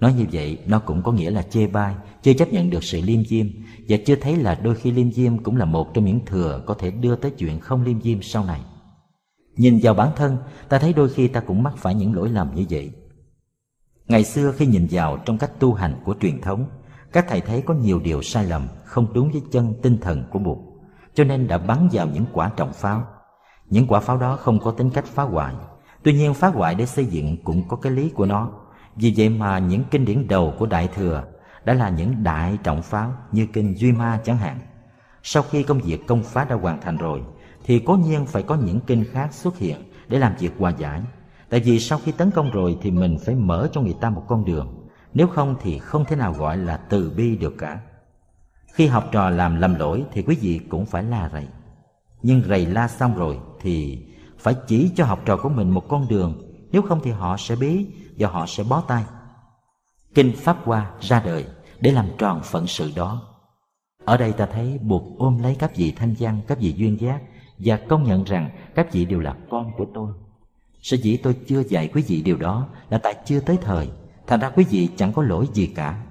Nói 0.00 0.12
như 0.12 0.24
vậy 0.32 0.58
nó 0.66 0.78
cũng 0.78 1.02
có 1.02 1.12
nghĩa 1.12 1.30
là 1.30 1.42
chê 1.42 1.66
bai 1.66 1.94
Chưa 2.22 2.32
chấp 2.32 2.52
nhận 2.52 2.70
được 2.70 2.84
sự 2.84 3.00
liêm 3.04 3.24
diêm 3.24 3.46
Và 3.88 3.96
chưa 4.06 4.14
thấy 4.16 4.36
là 4.36 4.54
đôi 4.54 4.74
khi 4.74 4.90
liêm 4.90 5.12
diêm 5.12 5.38
cũng 5.38 5.56
là 5.56 5.64
một 5.64 5.94
trong 5.94 6.04
những 6.04 6.20
thừa 6.26 6.62
Có 6.66 6.74
thể 6.74 6.90
đưa 6.90 7.16
tới 7.16 7.30
chuyện 7.30 7.60
không 7.60 7.84
liêm 7.84 8.02
diêm 8.02 8.22
sau 8.22 8.44
này 8.44 8.60
Nhìn 9.56 9.78
vào 9.82 9.94
bản 9.94 10.10
thân, 10.16 10.36
ta 10.68 10.78
thấy 10.78 10.92
đôi 10.92 11.08
khi 11.08 11.28
ta 11.28 11.40
cũng 11.40 11.62
mắc 11.62 11.74
phải 11.76 11.94
những 11.94 12.14
lỗi 12.14 12.28
lầm 12.28 12.54
như 12.54 12.64
vậy. 12.70 12.90
Ngày 14.10 14.24
xưa 14.24 14.52
khi 14.52 14.66
nhìn 14.66 14.86
vào 14.90 15.18
trong 15.24 15.38
cách 15.38 15.50
tu 15.58 15.74
hành 15.74 15.94
của 16.04 16.14
truyền 16.20 16.40
thống, 16.40 16.66
các 17.12 17.26
thầy 17.28 17.40
thấy 17.40 17.62
có 17.62 17.74
nhiều 17.74 18.00
điều 18.00 18.22
sai 18.22 18.44
lầm, 18.44 18.68
không 18.84 19.06
đúng 19.12 19.30
với 19.30 19.42
chân 19.52 19.74
tinh 19.82 19.98
thần 19.98 20.24
của 20.30 20.38
Bụt, 20.38 20.58
cho 21.14 21.24
nên 21.24 21.48
đã 21.48 21.58
bắn 21.58 21.88
vào 21.92 22.06
những 22.06 22.24
quả 22.32 22.50
trọng 22.56 22.72
pháo. 22.72 23.06
Những 23.66 23.86
quả 23.86 24.00
pháo 24.00 24.16
đó 24.16 24.36
không 24.36 24.58
có 24.58 24.70
tính 24.70 24.90
cách 24.90 25.04
phá 25.04 25.22
hoại, 25.22 25.54
tuy 26.02 26.12
nhiên 26.12 26.34
phá 26.34 26.48
hoại 26.48 26.74
để 26.74 26.86
xây 26.86 27.06
dựng 27.06 27.44
cũng 27.44 27.68
có 27.68 27.76
cái 27.76 27.92
lý 27.92 28.08
của 28.08 28.26
nó. 28.26 28.50
Vì 28.96 29.14
vậy 29.16 29.28
mà 29.28 29.58
những 29.58 29.84
kinh 29.90 30.04
điển 30.04 30.28
đầu 30.28 30.54
của 30.58 30.66
Đại 30.66 30.88
Thừa 30.94 31.24
đã 31.64 31.74
là 31.74 31.88
những 31.88 32.22
đại 32.22 32.58
trọng 32.62 32.82
pháo 32.82 33.12
như 33.32 33.46
kinh 33.52 33.74
Duy 33.76 33.92
Ma 33.92 34.20
chẳng 34.24 34.36
hạn. 34.36 34.58
Sau 35.22 35.42
khi 35.42 35.62
công 35.62 35.78
việc 35.78 36.06
công 36.06 36.22
phá 36.22 36.44
đã 36.44 36.56
hoàn 36.56 36.80
thành 36.80 36.96
rồi, 36.96 37.22
thì 37.64 37.82
cố 37.86 37.96
nhiên 37.96 38.26
phải 38.26 38.42
có 38.42 38.54
những 38.54 38.80
kinh 38.80 39.04
khác 39.12 39.32
xuất 39.32 39.58
hiện 39.58 39.76
để 40.08 40.18
làm 40.18 40.34
việc 40.38 40.52
hòa 40.58 40.72
giải. 40.78 41.02
Tại 41.50 41.60
vì 41.60 41.80
sau 41.80 41.98
khi 42.04 42.12
tấn 42.12 42.30
công 42.30 42.50
rồi 42.50 42.78
thì 42.82 42.90
mình 42.90 43.18
phải 43.24 43.34
mở 43.34 43.68
cho 43.72 43.80
người 43.80 43.96
ta 44.00 44.10
một 44.10 44.24
con 44.28 44.44
đường, 44.44 44.88
nếu 45.14 45.26
không 45.26 45.56
thì 45.62 45.78
không 45.78 46.04
thể 46.04 46.16
nào 46.16 46.32
gọi 46.32 46.56
là 46.56 46.76
từ 46.76 47.12
bi 47.16 47.36
được 47.36 47.54
cả. 47.58 47.80
Khi 48.72 48.86
học 48.86 49.08
trò 49.12 49.30
làm 49.30 49.60
lầm 49.60 49.74
lỗi 49.74 50.04
thì 50.12 50.22
quý 50.22 50.36
vị 50.40 50.60
cũng 50.68 50.86
phải 50.86 51.02
la 51.02 51.30
rầy. 51.32 51.46
Nhưng 52.22 52.42
rầy 52.48 52.66
la 52.66 52.88
xong 52.88 53.14
rồi 53.14 53.38
thì 53.60 54.04
phải 54.38 54.54
chỉ 54.66 54.90
cho 54.96 55.04
học 55.04 55.20
trò 55.24 55.36
của 55.36 55.48
mình 55.48 55.70
một 55.70 55.88
con 55.88 56.08
đường, 56.08 56.42
nếu 56.72 56.82
không 56.82 57.00
thì 57.02 57.10
họ 57.10 57.36
sẽ 57.36 57.56
bí 57.56 57.86
và 58.18 58.28
họ 58.28 58.46
sẽ 58.46 58.64
bó 58.68 58.80
tay. 58.80 59.04
Kinh 60.14 60.32
Pháp 60.36 60.56
Hoa 60.64 60.90
ra 61.00 61.22
đời 61.24 61.46
để 61.80 61.92
làm 61.92 62.06
tròn 62.18 62.40
phận 62.44 62.66
sự 62.66 62.92
đó. 62.96 63.22
Ở 64.04 64.16
đây 64.16 64.32
ta 64.32 64.46
thấy 64.46 64.78
buộc 64.82 65.18
ôm 65.18 65.38
lấy 65.42 65.56
các 65.58 65.76
vị 65.76 65.92
thanh 65.96 66.14
văn, 66.18 66.40
các 66.46 66.58
vị 66.58 66.72
duyên 66.76 67.00
giác 67.00 67.20
và 67.58 67.78
công 67.88 68.04
nhận 68.04 68.24
rằng 68.24 68.50
các 68.74 68.92
vị 68.92 69.04
đều 69.04 69.20
là 69.20 69.36
con 69.50 69.72
của 69.76 69.86
tôi. 69.94 70.12
Sở 70.82 70.96
dĩ 70.96 71.16
tôi 71.16 71.36
chưa 71.46 71.62
dạy 71.68 71.90
quý 71.94 72.02
vị 72.06 72.22
điều 72.22 72.36
đó 72.36 72.68
là 72.90 72.98
tại 72.98 73.14
chưa 73.26 73.40
tới 73.40 73.58
thời, 73.62 73.88
thành 74.26 74.40
ra 74.40 74.50
quý 74.50 74.64
vị 74.70 74.88
chẳng 74.96 75.12
có 75.12 75.22
lỗi 75.22 75.48
gì 75.54 75.66
cả. 75.66 76.06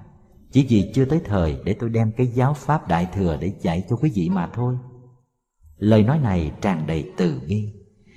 Chỉ 0.52 0.66
vì 0.68 0.90
chưa 0.94 1.04
tới 1.04 1.20
thời 1.24 1.56
để 1.64 1.72
tôi 1.80 1.90
đem 1.90 2.12
cái 2.16 2.26
giáo 2.26 2.54
pháp 2.54 2.88
đại 2.88 3.08
thừa 3.14 3.38
để 3.40 3.52
dạy 3.60 3.84
cho 3.90 3.96
quý 3.96 4.12
vị 4.14 4.28
mà 4.28 4.50
thôi. 4.54 4.76
Lời 5.76 6.02
nói 6.02 6.18
này 6.18 6.52
tràn 6.60 6.86
đầy 6.86 7.12
từ 7.16 7.40
bi 7.48 7.72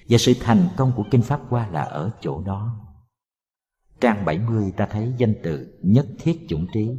và 0.09 0.17
sự 0.17 0.33
thành 0.39 0.67
công 0.77 0.91
của 0.95 1.03
Kinh 1.11 1.21
Pháp 1.21 1.41
Hoa 1.49 1.67
là 1.67 1.81
ở 1.81 2.11
chỗ 2.21 2.41
đó. 2.41 2.79
Trang 4.01 4.25
70 4.25 4.71
ta 4.77 4.85
thấy 4.91 5.13
danh 5.17 5.33
từ 5.43 5.79
nhất 5.81 6.05
thiết 6.19 6.45
chủng 6.47 6.67
trí 6.73 6.89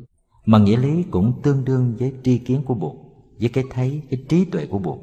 mà 0.47 0.59
nghĩa 0.59 0.77
lý 0.77 1.03
cũng 1.11 1.41
tương 1.43 1.65
đương 1.65 1.97
với 1.99 2.13
tri 2.23 2.39
kiến 2.39 2.63
của 2.65 2.75
Bụt, 2.75 2.97
với 3.41 3.49
cái 3.49 3.65
thấy, 3.71 4.03
cái 4.11 4.25
trí 4.29 4.45
tuệ 4.45 4.67
của 4.67 4.79
Bụt. 4.79 4.99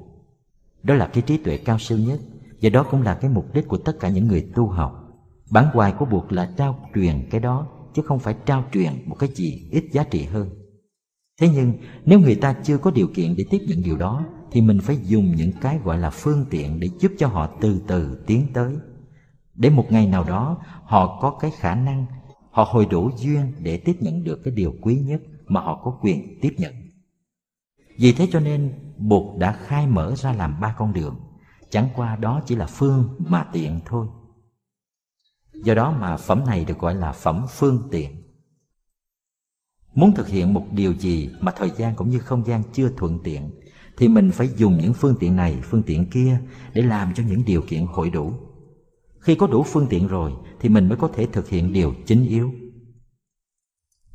Đó 0.83 0.93
là 0.93 1.07
cái 1.07 1.23
trí 1.27 1.37
tuệ 1.37 1.57
cao 1.57 1.79
siêu 1.79 1.97
nhất 1.97 2.19
và 2.61 2.69
đó 2.69 2.83
cũng 2.91 3.01
là 3.01 3.13
cái 3.13 3.31
mục 3.31 3.53
đích 3.53 3.67
của 3.67 3.77
tất 3.77 3.99
cả 3.99 4.09
những 4.09 4.27
người 4.27 4.51
tu 4.55 4.67
học. 4.67 5.07
Bản 5.51 5.65
hoài 5.73 5.91
của 5.91 6.05
buộc 6.05 6.31
là 6.31 6.51
trao 6.57 6.89
truyền 6.95 7.27
cái 7.31 7.41
đó, 7.41 7.67
Chứ 7.93 8.01
không 8.01 8.19
phải 8.19 8.35
trao 8.45 8.63
truyền 8.73 8.93
một 9.05 9.15
cái 9.19 9.29
gì 9.35 9.67
ít 9.71 9.83
giá 9.91 10.03
trị 10.03 10.23
hơn. 10.25 10.49
Thế 11.41 11.49
nhưng, 11.53 11.73
nếu 12.05 12.19
người 12.19 12.35
ta 12.35 12.55
chưa 12.63 12.77
có 12.77 12.91
điều 12.91 13.07
kiện 13.13 13.35
để 13.37 13.45
tiếp 13.49 13.61
nhận 13.67 13.83
điều 13.83 13.97
đó, 13.97 14.25
Thì 14.51 14.61
mình 14.61 14.79
phải 14.81 14.97
dùng 15.03 15.35
những 15.35 15.51
cái 15.61 15.79
gọi 15.83 15.97
là 15.97 16.09
phương 16.09 16.45
tiện 16.49 16.79
Để 16.79 16.89
giúp 16.99 17.11
cho 17.17 17.27
họ 17.27 17.49
từ 17.61 17.81
từ 17.87 18.23
tiến 18.27 18.47
tới. 18.53 18.75
Để 19.55 19.69
một 19.69 19.91
ngày 19.91 20.07
nào 20.07 20.23
đó, 20.23 20.57
họ 20.83 21.19
có 21.21 21.37
cái 21.39 21.51
khả 21.51 21.75
năng, 21.75 22.05
họ 22.51 22.67
hồi 22.69 22.85
đủ 22.85 23.11
duyên 23.17 23.53
để 23.59 23.77
tiếp 23.77 23.95
nhận 23.99 24.23
được 24.23 24.43
cái 24.43 24.53
điều 24.53 24.73
quý 24.81 24.95
nhất 24.95 25.21
mà 25.47 25.61
họ 25.61 25.81
có 25.83 25.97
quyền 26.01 26.39
tiếp 26.41 26.53
nhận. 26.57 26.73
Vì 27.99 28.11
thế 28.11 28.27
cho 28.31 28.39
nên 28.39 28.73
bụt 28.97 29.37
đã 29.39 29.51
khai 29.51 29.87
mở 29.87 30.15
ra 30.15 30.33
làm 30.33 30.59
ba 30.61 30.75
con 30.77 30.93
đường 30.93 31.15
chẳng 31.71 31.89
qua 31.95 32.15
đó 32.15 32.41
chỉ 32.45 32.55
là 32.55 32.65
phương 32.65 33.15
mà 33.19 33.43
tiện 33.53 33.79
thôi. 33.85 34.07
Do 35.53 35.73
đó 35.73 35.91
mà 35.99 36.17
phẩm 36.17 36.43
này 36.47 36.65
được 36.65 36.79
gọi 36.79 36.95
là 36.95 37.11
phẩm 37.11 37.45
phương 37.49 37.87
tiện. 37.91 38.11
Muốn 39.93 40.15
thực 40.15 40.27
hiện 40.27 40.53
một 40.53 40.65
điều 40.71 40.93
gì 40.93 41.29
mà 41.41 41.51
thời 41.51 41.71
gian 41.77 41.95
cũng 41.95 42.09
như 42.09 42.19
không 42.19 42.45
gian 42.45 42.63
chưa 42.73 42.89
thuận 42.97 43.19
tiện 43.23 43.51
thì 43.97 44.07
mình 44.07 44.31
phải 44.31 44.49
dùng 44.57 44.77
những 44.77 44.93
phương 44.93 45.15
tiện 45.19 45.35
này 45.35 45.59
phương 45.63 45.83
tiện 45.83 46.09
kia 46.09 46.39
để 46.73 46.81
làm 46.81 47.13
cho 47.13 47.23
những 47.23 47.45
điều 47.45 47.61
kiện 47.61 47.85
hội 47.85 48.09
đủ. 48.09 48.33
Khi 49.19 49.35
có 49.35 49.47
đủ 49.47 49.63
phương 49.63 49.87
tiện 49.89 50.07
rồi 50.07 50.31
thì 50.59 50.69
mình 50.69 50.89
mới 50.89 50.97
có 50.97 51.07
thể 51.07 51.25
thực 51.25 51.49
hiện 51.49 51.73
điều 51.73 51.93
chính 52.05 52.27
yếu. 52.27 52.51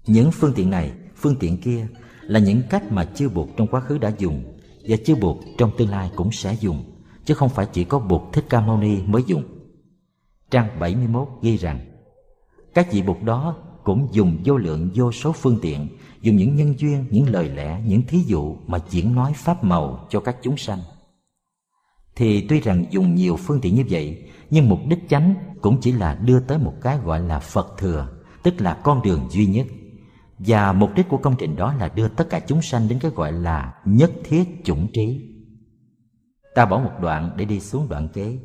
Những 0.06 0.32
phương 0.32 0.52
tiện 0.56 0.70
này 0.70 0.92
phương 1.16 1.36
tiện 1.40 1.60
kia 1.60 1.88
là 2.20 2.40
những 2.40 2.62
cách 2.70 2.92
mà 2.92 3.04
chư 3.04 3.28
buộc 3.28 3.48
trong 3.56 3.66
quá 3.66 3.80
khứ 3.80 3.98
đã 3.98 4.12
dùng 4.18 4.58
và 4.88 4.96
chư 5.04 5.14
buộc 5.14 5.38
trong 5.58 5.70
tương 5.78 5.90
lai 5.90 6.10
cũng 6.16 6.32
sẽ 6.32 6.56
dùng, 6.60 6.95
chứ 7.26 7.34
không 7.34 7.48
phải 7.48 7.66
chỉ 7.72 7.84
có 7.84 7.98
Bụt 7.98 8.22
Thích 8.32 8.44
Ca 8.48 8.60
Mâu 8.60 8.78
Ni 8.78 9.02
mới 9.06 9.22
dùng. 9.26 9.42
Trang 10.50 10.80
71 10.80 11.28
ghi 11.42 11.56
rằng, 11.56 11.80
các 12.74 12.92
vị 12.92 13.02
Bụt 13.02 13.16
đó 13.22 13.56
cũng 13.84 14.08
dùng 14.12 14.38
vô 14.44 14.56
lượng 14.56 14.90
vô 14.94 15.12
số 15.12 15.32
phương 15.32 15.58
tiện, 15.62 15.88
dùng 16.20 16.36
những 16.36 16.56
nhân 16.56 16.74
duyên, 16.78 17.04
những 17.10 17.28
lời 17.28 17.48
lẽ, 17.48 17.82
những 17.86 18.02
thí 18.02 18.18
dụ 18.18 18.56
mà 18.66 18.78
diễn 18.90 19.14
nói 19.14 19.32
pháp 19.36 19.64
màu 19.64 20.06
cho 20.10 20.20
các 20.20 20.36
chúng 20.42 20.56
sanh. 20.56 20.78
Thì 22.16 22.46
tuy 22.48 22.60
rằng 22.60 22.84
dùng 22.90 23.14
nhiều 23.14 23.36
phương 23.36 23.60
tiện 23.60 23.74
như 23.74 23.84
vậy, 23.90 24.30
nhưng 24.50 24.68
mục 24.68 24.78
đích 24.88 25.08
chánh 25.08 25.34
cũng 25.60 25.78
chỉ 25.80 25.92
là 25.92 26.14
đưa 26.14 26.40
tới 26.40 26.58
một 26.58 26.74
cái 26.82 26.98
gọi 27.04 27.20
là 27.20 27.38
Phật 27.38 27.74
thừa, 27.78 28.08
tức 28.42 28.60
là 28.60 28.74
con 28.74 29.02
đường 29.02 29.26
duy 29.30 29.46
nhất 29.46 29.66
và 30.38 30.72
mục 30.72 30.90
đích 30.94 31.08
của 31.08 31.16
công 31.16 31.34
trình 31.38 31.56
đó 31.56 31.74
là 31.74 31.88
đưa 31.88 32.08
tất 32.08 32.30
cả 32.30 32.40
chúng 32.40 32.62
sanh 32.62 32.88
đến 32.88 32.98
cái 32.98 33.10
gọi 33.10 33.32
là 33.32 33.74
nhất 33.84 34.12
thiết 34.24 34.64
chủng 34.64 34.86
trí 34.92 35.35
ta 36.56 36.66
bỏ 36.66 36.78
một 36.78 36.92
đoạn 37.00 37.30
để 37.36 37.44
đi 37.44 37.60
xuống 37.60 37.88
đoạn 37.88 38.08
kế. 38.08 38.38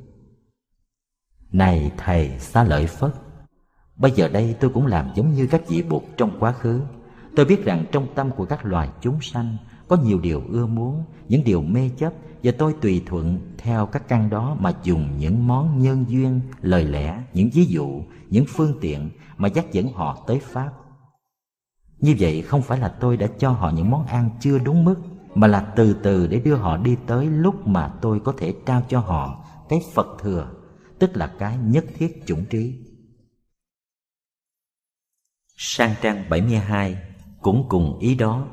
Này 1.52 1.92
thầy 1.98 2.40
xá 2.40 2.64
lợi 2.64 2.88
phất, 2.88 3.14
bây 3.96 4.12
giờ 4.12 4.28
đây 4.28 4.56
tôi 4.60 4.72
cũng 4.74 4.86
làm 4.86 5.12
giống 5.16 5.34
như 5.34 5.48
các 5.48 5.62
vị 5.68 5.82
bụt 5.82 6.04
trong 6.18 6.40
quá 6.40 6.52
khứ. 6.52 6.82
Tôi 7.36 7.46
biết 7.46 7.66
rằng 7.66 7.86
trong 7.92 8.08
tâm 8.16 8.32
của 8.32 8.46
các 8.46 8.66
loài 8.66 8.90
chúng 9.02 9.22
sanh 9.22 9.58
có 9.88 9.98
nhiều 10.04 10.20
điều 10.20 10.44
ưa 10.50 10.66
muốn, 10.66 11.04
những 11.28 11.44
điều 11.44 11.62
mê 11.62 11.90
chấp, 11.98 12.14
và 12.44 12.52
tôi 12.58 12.76
tùy 12.82 13.04
thuận 13.06 13.40
theo 13.58 13.86
các 13.86 14.08
căn 14.08 14.30
đó 14.30 14.58
mà 14.60 14.74
dùng 14.84 15.18
những 15.18 15.48
món 15.48 15.80
nhân 15.80 16.06
duyên, 16.08 16.42
lời 16.62 16.84
lẽ, 16.84 17.24
những 17.34 17.50
ví 17.54 17.66
dụ, 17.66 18.02
những 18.30 18.46
phương 18.48 18.78
tiện 18.82 19.10
mà 19.38 19.48
dắt 19.48 19.66
dẫn 19.72 19.88
họ 19.94 20.24
tới 20.28 20.40
pháp. 20.40 20.72
Như 22.00 22.16
vậy 22.20 22.42
không 22.42 22.62
phải 22.62 22.80
là 22.80 22.88
tôi 22.88 23.18
đã 23.18 23.28
cho 23.38 23.52
họ 23.52 23.70
những 23.70 23.90
món 23.90 24.06
ăn 24.06 24.30
chưa 24.40 24.60
đúng 24.60 24.86
mức. 24.86 24.96
Mà 25.36 25.48
là 25.48 25.74
từ 25.76 25.94
từ 26.04 26.28
để 26.28 26.40
đưa 26.40 26.56
họ 26.56 26.78
đi 26.78 26.98
tới 27.08 27.26
lúc 27.26 27.68
mà 27.68 27.94
tôi 28.02 28.20
có 28.20 28.34
thể 28.38 28.56
trao 28.66 28.86
cho 28.90 29.00
họ 29.00 29.46
cái 29.70 29.80
Phật 29.94 30.08
thừa 30.20 30.52
Tức 31.00 31.18
là 31.18 31.36
cái 31.40 31.58
nhất 31.58 31.86
thiết 31.94 32.24
chủng 32.26 32.46
trí. 32.46 32.76
Sang 35.58 35.96
trang 36.02 36.30
72 36.30 36.98
cũng 37.42 37.66
cùng 37.70 38.00
ý 38.00 38.16
đó. 38.16 38.48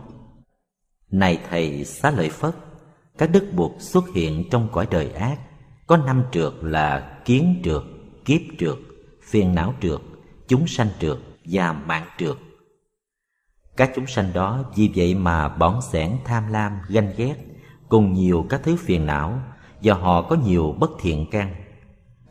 Này 1.10 1.40
Thầy 1.48 1.84
Xá 1.84 2.10
Lợi 2.10 2.30
Phất 2.30 2.54
Các 3.18 3.30
đức 3.32 3.52
buộc 3.56 3.72
xuất 3.78 4.04
hiện 4.14 4.44
trong 4.50 4.68
cõi 4.72 4.86
đời 4.90 5.12
ác 5.12 5.40
Có 5.86 5.96
năm 5.96 6.24
trượt 6.32 6.52
là 6.62 7.20
kiến 7.24 7.60
trượt, 7.64 7.82
kiếp 8.24 8.40
trượt, 8.58 8.76
phiền 9.22 9.54
não 9.54 9.74
trượt, 9.80 10.00
chúng 10.48 10.66
sanh 10.66 10.88
trượt 11.00 11.18
và 11.44 11.72
mạng 11.72 12.08
trượt 12.18 12.36
các 13.78 13.90
chúng 13.94 14.06
sanh 14.06 14.32
đó 14.32 14.64
vì 14.74 14.90
vậy 14.96 15.14
mà 15.14 15.48
bỏng 15.48 15.80
sẻn 15.82 16.16
tham 16.24 16.52
lam, 16.52 16.72
ganh 16.88 17.12
ghét, 17.16 17.34
cùng 17.88 18.12
nhiều 18.12 18.46
các 18.48 18.60
thứ 18.62 18.76
phiền 18.76 19.06
não, 19.06 19.40
do 19.80 19.94
họ 19.94 20.22
có 20.22 20.36
nhiều 20.36 20.74
bất 20.78 20.90
thiện 21.00 21.26
căn. 21.30 21.54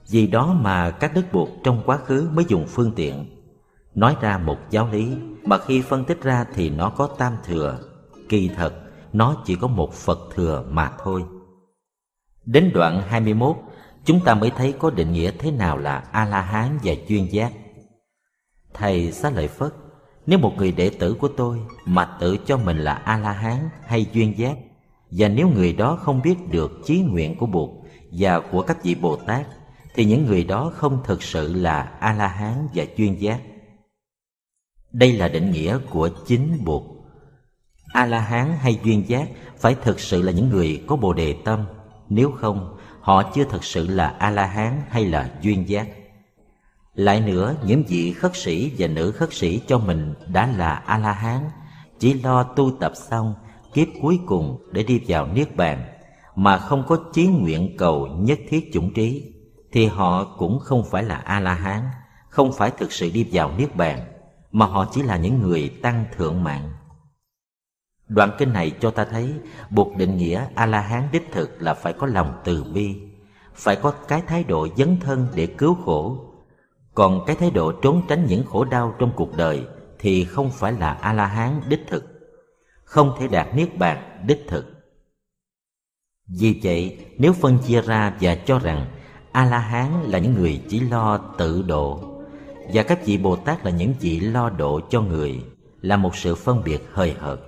Vì 0.09 0.27
đó 0.27 0.57
mà 0.61 0.91
các 0.91 1.11
đức 1.13 1.25
buộc 1.31 1.49
trong 1.63 1.83
quá 1.85 1.97
khứ 1.97 2.29
mới 2.33 2.45
dùng 2.47 2.65
phương 2.67 2.91
tiện. 2.95 3.25
Nói 3.95 4.15
ra 4.21 4.37
một 4.37 4.57
giáo 4.69 4.89
lý, 4.91 5.17
mà 5.43 5.57
khi 5.57 5.81
phân 5.81 6.05
tích 6.05 6.21
ra 6.21 6.45
thì 6.53 6.69
nó 6.69 6.89
có 6.89 7.07
tam 7.07 7.33
thừa, 7.45 7.79
kỳ 8.29 8.49
thật 8.55 8.73
nó 9.13 9.35
chỉ 9.45 9.55
có 9.55 9.67
một 9.67 9.93
Phật 9.93 10.19
thừa 10.35 10.65
mà 10.69 10.91
thôi. 11.03 11.23
Đến 12.45 12.71
đoạn 12.73 13.01
21, 13.07 13.55
chúng 14.05 14.19
ta 14.25 14.35
mới 14.35 14.51
thấy 14.57 14.73
có 14.79 14.89
định 14.89 15.11
nghĩa 15.13 15.31
thế 15.31 15.51
nào 15.51 15.77
là 15.77 16.03
A-la-hán 16.11 16.77
và 16.83 16.93
chuyên 17.07 17.25
giác. 17.25 17.53
Thầy 18.73 19.11
Xá 19.11 19.29
Lợi 19.29 19.47
Phất 19.47 19.73
nếu 20.27 20.39
một 20.39 20.53
người 20.57 20.72
đệ 20.72 20.89
tử 20.89 21.13
của 21.13 21.27
tôi 21.27 21.60
mà 21.86 22.17
tự 22.19 22.38
cho 22.38 22.57
mình 22.57 22.77
là 22.77 22.93
A-la-hán 22.93 23.69
hay 23.86 24.05
duyên 24.13 24.38
giác 24.38 24.57
và 25.12 25.27
nếu 25.27 25.50
người 25.50 25.74
đó 25.74 25.96
không 25.96 26.22
biết 26.22 26.36
được 26.51 26.72
chí 26.86 27.00
nguyện 27.01 27.38
của 27.38 27.46
Bụt 27.46 27.69
và 28.12 28.39
của 28.39 28.62
các 28.62 28.84
vị 28.84 28.96
Bồ 28.96 29.15
Tát 29.15 29.48
thì 29.96 30.05
những 30.05 30.25
người 30.25 30.43
đó 30.43 30.72
không 30.75 31.03
thực 31.03 31.24
sự 31.24 31.53
là 31.53 31.91
A-la-hán 32.00 32.67
và 32.74 32.86
chuyên 32.98 33.15
giác. 33.15 33.39
Đây 34.91 35.13
là 35.13 35.27
định 35.27 35.51
nghĩa 35.51 35.77
của 35.89 36.10
chính 36.27 36.65
Bụt. 36.65 36.84
A-la-hán 37.93 38.51
hay 38.57 38.79
duyên 38.84 39.03
giác 39.10 39.29
phải 39.57 39.75
thực 39.84 40.00
sự 40.00 40.22
là 40.22 40.31
những 40.31 40.50
người 40.50 40.84
có 40.88 40.96
Bồ 40.96 41.13
đề 41.13 41.36
tâm, 41.46 41.65
nếu 42.10 42.31
không 42.31 42.77
họ 43.01 43.31
chưa 43.36 43.43
thực 43.43 43.63
sự 43.63 43.88
là 43.88 44.07
A-la-hán 44.07 44.81
hay 44.89 45.05
là 45.05 45.31
duyên 45.41 45.69
giác. 45.69 45.88
Lại 46.97 47.21
nữa, 47.21 47.55
những 47.65 47.83
vị 47.87 48.13
khất 48.13 48.35
sĩ 48.35 48.71
và 48.77 48.87
nữ 48.87 49.11
khất 49.11 49.33
sĩ 49.33 49.61
cho 49.67 49.79
mình 49.79 50.13
đã 50.27 50.47
là 50.57 50.73
A-la-hán, 50.73 51.49
chỉ 51.99 52.13
lo 52.13 52.43
tu 52.43 52.71
tập 52.79 52.91
xong 52.95 53.33
kiếp 53.73 53.87
cuối 54.01 54.19
cùng 54.25 54.69
để 54.71 54.83
đi 54.83 55.01
vào 55.07 55.27
Niết 55.27 55.55
Bàn, 55.55 55.85
mà 56.35 56.57
không 56.57 56.83
có 56.87 56.97
chí 57.13 57.27
nguyện 57.27 57.77
cầu 57.77 58.07
nhất 58.07 58.39
thiết 58.49 58.69
chủng 58.73 58.93
trí, 58.93 59.33
thì 59.71 59.85
họ 59.85 60.23
cũng 60.23 60.59
không 60.59 60.83
phải 60.91 61.03
là 61.03 61.15
A-la-hán, 61.15 61.83
không 62.29 62.51
phải 62.53 62.71
thực 62.71 62.91
sự 62.91 63.09
đi 63.13 63.27
vào 63.31 63.51
Niết 63.57 63.75
Bàn, 63.75 63.99
mà 64.51 64.65
họ 64.65 64.87
chỉ 64.93 65.03
là 65.03 65.17
những 65.17 65.41
người 65.41 65.69
tăng 65.81 66.05
thượng 66.17 66.43
mạng. 66.43 66.69
Đoạn 68.07 68.31
kinh 68.37 68.53
này 68.53 68.71
cho 68.79 68.91
ta 68.91 69.05
thấy 69.05 69.33
buộc 69.69 69.97
định 69.97 70.17
nghĩa 70.17 70.45
A-la-hán 70.55 71.07
đích 71.11 71.31
thực 71.31 71.61
là 71.61 71.73
phải 71.73 71.93
có 71.93 72.07
lòng 72.07 72.33
từ 72.43 72.63
bi, 72.63 72.95
phải 73.55 73.75
có 73.75 73.91
cái 73.91 74.21
thái 74.27 74.43
độ 74.43 74.67
dấn 74.77 74.97
thân 74.99 75.27
để 75.35 75.47
cứu 75.47 75.77
khổ 75.85 76.23
còn 76.97 77.25
cái 77.25 77.35
thái 77.35 77.51
độ 77.51 77.71
trốn 77.71 78.01
tránh 78.07 78.25
những 78.25 78.45
khổ 78.45 78.63
đau 78.63 78.95
trong 78.99 79.11
cuộc 79.15 79.37
đời 79.37 79.65
thì 79.99 80.23
không 80.23 80.51
phải 80.51 80.71
là 80.73 80.93
a 80.93 81.13
la 81.13 81.25
hán 81.25 81.61
đích 81.67 81.87
thực. 81.87 82.05
Không 82.83 83.15
thể 83.19 83.27
đạt 83.27 83.55
niết 83.55 83.77
bàn 83.77 84.23
đích 84.27 84.45
thực. 84.47 84.65
Vì 86.39 86.59
vậy, 86.63 86.97
nếu 87.17 87.33
phân 87.33 87.57
chia 87.67 87.81
ra 87.81 88.13
và 88.21 88.35
cho 88.35 88.59
rằng 88.59 88.85
a 89.31 89.45
la 89.45 89.57
hán 89.57 90.03
là 90.03 90.19
những 90.19 90.33
người 90.33 90.61
chỉ 90.69 90.79
lo 90.79 91.17
tự 91.17 91.61
độ, 91.61 91.99
và 92.73 92.83
các 92.83 93.05
vị 93.05 93.17
bồ 93.17 93.35
tát 93.35 93.65
là 93.65 93.71
những 93.71 93.93
vị 93.99 94.19
lo 94.19 94.49
độ 94.49 94.79
cho 94.89 95.01
người, 95.01 95.43
là 95.81 95.97
một 95.97 96.15
sự 96.15 96.35
phân 96.35 96.63
biệt 96.63 96.89
hời 96.93 97.15
hợt. 97.19 97.39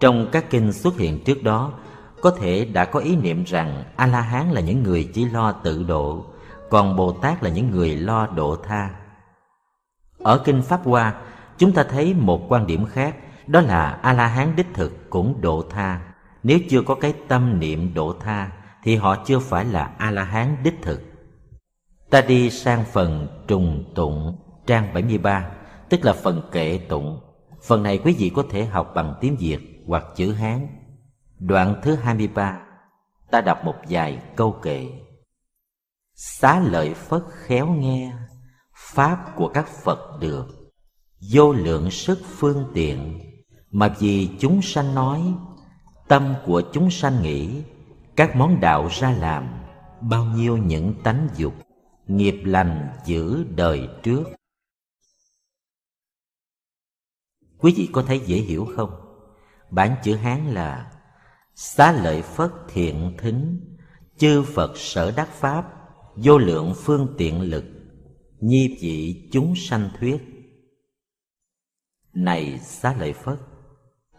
Trong 0.00 0.28
các 0.32 0.50
kinh 0.50 0.72
xuất 0.72 0.98
hiện 0.98 1.24
trước 1.24 1.42
đó, 1.42 1.72
có 2.20 2.30
thể 2.30 2.64
đã 2.64 2.84
có 2.84 3.00
ý 3.00 3.16
niệm 3.16 3.44
rằng 3.44 3.84
a 3.96 4.06
la 4.06 4.20
hán 4.20 4.50
là 4.50 4.60
những 4.60 4.82
người 4.82 5.10
chỉ 5.14 5.24
lo 5.24 5.52
tự 5.52 5.82
độ 5.82 6.33
còn 6.74 6.96
Bồ 6.96 7.12
Tát 7.12 7.42
là 7.42 7.50
những 7.50 7.70
người 7.70 7.96
lo 7.96 8.26
độ 8.26 8.56
tha. 8.56 8.90
Ở 10.18 10.42
Kinh 10.44 10.62
Pháp 10.62 10.84
Hoa, 10.84 11.14
chúng 11.58 11.72
ta 11.72 11.84
thấy 11.84 12.14
một 12.14 12.46
quan 12.48 12.66
điểm 12.66 12.86
khác, 12.86 13.16
đó 13.46 13.60
là 13.60 13.90
A-la-hán 14.02 14.56
đích 14.56 14.66
thực 14.74 15.10
cũng 15.10 15.40
độ 15.40 15.64
tha. 15.70 16.00
Nếu 16.42 16.58
chưa 16.70 16.82
có 16.82 16.94
cái 16.94 17.14
tâm 17.28 17.60
niệm 17.60 17.94
độ 17.94 18.14
tha, 18.20 18.50
thì 18.82 18.96
họ 18.96 19.16
chưa 19.26 19.38
phải 19.38 19.64
là 19.64 19.90
A-la-hán 19.98 20.56
đích 20.62 20.82
thực. 20.82 21.02
Ta 22.10 22.20
đi 22.20 22.50
sang 22.50 22.84
phần 22.84 23.28
trùng 23.48 23.84
tụng 23.94 24.38
trang 24.66 24.94
73, 24.94 25.50
tức 25.88 26.04
là 26.04 26.12
phần 26.12 26.42
kệ 26.52 26.78
tụng. 26.88 27.20
Phần 27.66 27.82
này 27.82 27.98
quý 27.98 28.14
vị 28.18 28.30
có 28.34 28.44
thể 28.50 28.64
học 28.64 28.92
bằng 28.94 29.14
tiếng 29.20 29.36
Việt 29.36 29.84
hoặc 29.86 30.04
chữ 30.16 30.32
Hán. 30.32 30.66
Đoạn 31.38 31.80
thứ 31.82 31.94
23, 31.94 32.60
ta 33.30 33.40
đọc 33.40 33.64
một 33.64 33.74
vài 33.88 34.18
câu 34.36 34.52
kệ. 34.52 35.03
Xá 36.14 36.60
lợi 36.60 36.94
Phất 36.94 37.22
khéo 37.30 37.66
nghe, 37.66 38.12
Pháp 38.74 39.32
của 39.36 39.48
các 39.48 39.68
Phật 39.68 40.20
được 40.20 40.72
Vô 41.32 41.52
lượng 41.52 41.90
sức 41.90 42.20
phương 42.24 42.70
tiện, 42.74 43.20
Mà 43.70 43.96
vì 43.98 44.30
chúng 44.40 44.62
sanh 44.62 44.94
nói, 44.94 45.34
Tâm 46.08 46.34
của 46.46 46.62
chúng 46.72 46.90
sanh 46.90 47.22
nghĩ, 47.22 47.62
Các 48.16 48.36
món 48.36 48.60
đạo 48.60 48.88
ra 48.90 49.10
làm, 49.10 49.48
Bao 50.00 50.24
nhiêu 50.24 50.56
những 50.56 50.94
tánh 51.02 51.28
dục, 51.36 51.54
Nghiệp 52.06 52.42
lành 52.44 52.92
giữ 53.04 53.44
đời 53.44 53.88
trước 54.02 54.24
Quý 57.58 57.74
vị 57.76 57.88
có 57.92 58.02
thấy 58.02 58.20
dễ 58.26 58.36
hiểu 58.36 58.68
không? 58.76 58.90
Bản 59.70 59.96
chữ 60.02 60.16
Hán 60.16 60.46
là, 60.46 60.92
Xá 61.54 61.92
lợi 61.92 62.22
Phất 62.22 62.50
thiện 62.68 63.16
thính, 63.18 63.60
Chư 64.18 64.42
Phật 64.42 64.78
sở 64.78 65.10
đắc 65.10 65.28
Pháp 65.28 65.83
vô 66.16 66.38
lượng 66.38 66.72
phương 66.76 67.14
tiện 67.18 67.40
lực, 67.40 67.64
nhi 68.40 68.76
vị 68.80 69.28
chúng 69.32 69.54
sanh 69.56 69.90
thuyết. 69.98 70.16
Này 72.14 72.58
xá 72.58 72.96
lợi 72.98 73.12
phất, 73.12 73.38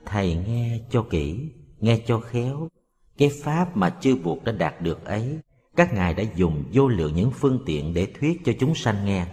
thầy 0.06 0.36
nghe 0.36 0.80
cho 0.90 1.06
kỹ, 1.10 1.50
nghe 1.80 2.02
cho 2.08 2.20
khéo. 2.20 2.70
Cái 3.18 3.30
pháp 3.44 3.78
mà 3.78 3.98
chư 4.02 4.16
buộc 4.16 4.44
đã 4.44 4.52
đạt 4.52 4.82
được 4.82 5.06
ấy, 5.06 5.40
các 5.75 5.94
ngài 5.94 6.14
đã 6.14 6.24
dùng 6.36 6.64
vô 6.74 6.88
lượng 6.88 7.16
những 7.16 7.32
phương 7.32 7.64
tiện 7.66 7.94
để 7.94 8.08
thuyết 8.20 8.42
cho 8.46 8.54
chúng 8.60 8.75
sanh 8.75 9.06
nghe. 9.06 9.28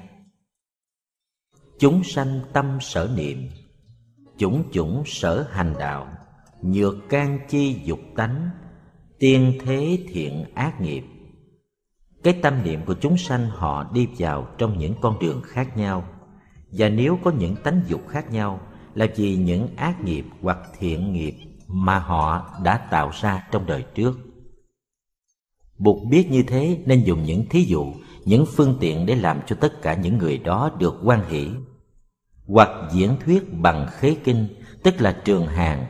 Chúng 1.79 2.05
sanh 2.05 2.41
tâm 2.53 2.79
sở 2.81 3.11
niệm 3.17 3.49
chủng 4.37 4.65
chủng 4.73 5.03
sở 5.07 5.47
hành 5.51 5.75
đạo, 5.79 6.13
nhược 6.63 6.95
can 7.09 7.39
chi 7.49 7.81
dục 7.85 8.01
tánh, 8.17 8.51
tiên 9.19 9.59
thế 9.65 9.99
thiện 10.09 10.45
ác 10.55 10.81
nghiệp 10.81 11.03
cái 12.23 12.35
tâm 12.43 12.63
niệm 12.65 12.81
của 12.87 12.95
chúng 12.95 13.19
sanh 13.19 13.51
họ 13.51 13.91
đi 13.93 14.09
vào 14.19 14.49
trong 14.59 14.79
những 14.79 14.95
con 15.01 15.19
đường 15.19 15.43
khác 15.45 15.77
nhau. 15.77 16.05
Và 16.73 16.89
nếu 16.89 17.19
có 17.25 17.31
những 17.31 17.57
tánh 17.57 17.81
dục 17.87 18.09
khác 18.09 18.31
nhau, 18.31 18.61
là 18.95 19.07
vì 19.17 19.37
những 19.37 19.69
ác 19.77 20.01
nghiệp 20.01 20.25
hoặc 20.43 20.59
thiện 20.79 21.13
nghiệp 21.13 21.35
mà 21.69 21.99
họ 21.99 22.51
đã 22.65 22.79
tạo 22.91 23.11
ra 23.21 23.49
trong 23.51 23.67
đời 23.67 23.85
trước. 23.95 24.19
Buộc 25.79 26.07
biết 26.11 26.31
như 26.31 26.43
thế 26.43 26.79
nên 26.87 27.05
dùng 27.05 27.23
những 27.23 27.45
thí 27.51 27.63
dụ, 27.63 27.93
những 28.25 28.47
phương 28.47 28.77
tiện 28.81 29.07
để 29.07 29.15
làm 29.15 29.41
cho 29.47 29.57
tất 29.61 29.83
cả 29.83 29.95
những 29.95 30.19
người 30.19 30.39
đó 30.39 30.71
được 30.79 30.95
quan 31.05 31.29
hỷ. 31.29 31.49
Hoặc 32.47 32.71
diễn 32.93 33.17
thuyết 33.25 33.53
bằng 33.53 33.87
khế 33.91 34.15
kinh, 34.25 34.47
tức 34.83 35.01
là 35.01 35.21
trường 35.25 35.47
hàng 35.47 35.87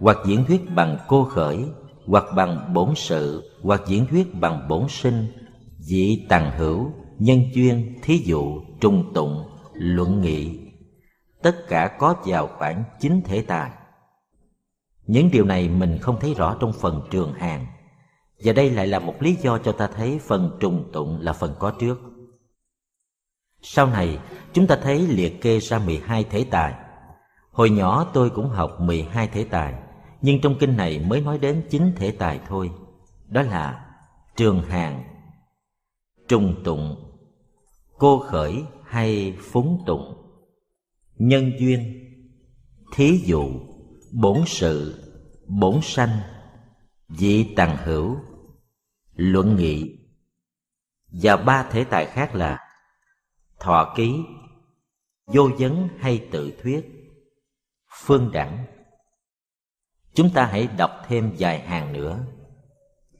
hoặc 0.00 0.18
diễn 0.26 0.44
thuyết 0.44 0.70
bằng 0.74 0.98
cô 1.08 1.24
khởi, 1.24 1.64
hoặc 2.06 2.24
bằng 2.36 2.74
bổn 2.74 2.94
sự, 2.96 3.50
hoặc 3.62 3.80
diễn 3.86 4.06
thuyết 4.06 4.40
bằng 4.40 4.68
bổn 4.68 4.88
sinh 4.88 5.26
dị 5.86 6.26
tàng 6.28 6.58
hữu, 6.58 6.92
nhân 7.18 7.42
duyên 7.52 7.98
thí 8.02 8.16
dụ, 8.24 8.60
trùng 8.80 9.12
tụng, 9.14 9.44
luận 9.72 10.20
nghị. 10.20 10.58
Tất 11.42 11.68
cả 11.68 11.96
có 11.98 12.14
vào 12.26 12.48
khoảng 12.58 12.84
chín 13.00 13.20
thể 13.24 13.42
tài. 13.42 13.70
Những 15.06 15.30
điều 15.30 15.44
này 15.44 15.68
mình 15.68 15.98
không 15.98 16.20
thấy 16.20 16.34
rõ 16.34 16.56
trong 16.60 16.72
phần 16.72 17.02
trường 17.10 17.32
hàng 17.32 17.66
và 18.44 18.52
đây 18.52 18.70
lại 18.70 18.86
là 18.86 18.98
một 18.98 19.14
lý 19.20 19.34
do 19.34 19.58
cho 19.58 19.72
ta 19.72 19.86
thấy 19.86 20.20
phần 20.26 20.56
trùng 20.60 20.90
tụng 20.92 21.20
là 21.20 21.32
phần 21.32 21.54
có 21.58 21.72
trước. 21.80 22.00
Sau 23.62 23.86
này, 23.86 24.18
chúng 24.52 24.66
ta 24.66 24.78
thấy 24.82 24.98
liệt 24.98 25.42
kê 25.42 25.58
ra 25.58 25.78
12 25.78 26.24
thể 26.24 26.46
tài. 26.50 26.74
Hồi 27.50 27.70
nhỏ 27.70 28.10
tôi 28.12 28.30
cũng 28.30 28.48
học 28.48 28.80
12 28.80 29.28
thể 29.28 29.44
tài, 29.44 29.74
nhưng 30.22 30.40
trong 30.40 30.54
kinh 30.60 30.76
này 30.76 30.98
mới 30.98 31.20
nói 31.20 31.38
đến 31.38 31.66
chín 31.70 31.92
thể 31.96 32.10
tài 32.10 32.40
thôi. 32.48 32.70
Đó 33.28 33.42
là 33.42 33.86
trường 34.36 34.62
hàng 34.62 35.15
trùng 36.28 36.60
tụng, 36.64 37.12
cô 37.98 38.18
khởi 38.18 38.64
hay 38.84 39.38
phúng 39.40 39.82
tụng. 39.86 40.12
Nhân 41.14 41.52
duyên, 41.58 42.04
thí 42.94 43.22
dụ, 43.24 43.50
bổn 44.12 44.42
sự, 44.46 45.02
bổn 45.46 45.80
sanh 45.82 46.20
dị 47.08 47.54
tằng 47.56 47.76
hữu. 47.84 48.16
Luận 49.14 49.56
nghị, 49.56 49.98
và 51.22 51.36
ba 51.36 51.68
thể 51.70 51.84
tài 51.84 52.06
khác 52.06 52.34
là 52.34 52.58
thọ 53.60 53.94
ký, 53.96 54.14
vô 55.26 55.50
vấn 55.58 55.88
hay 55.98 56.28
tự 56.32 56.52
thuyết. 56.62 56.86
Phương 58.04 58.30
đẳng, 58.32 58.66
chúng 60.14 60.30
ta 60.30 60.46
hãy 60.46 60.66
đọc 60.66 60.90
thêm 61.06 61.32
vài 61.38 61.60
hàng 61.60 61.92
nữa. 61.92 62.26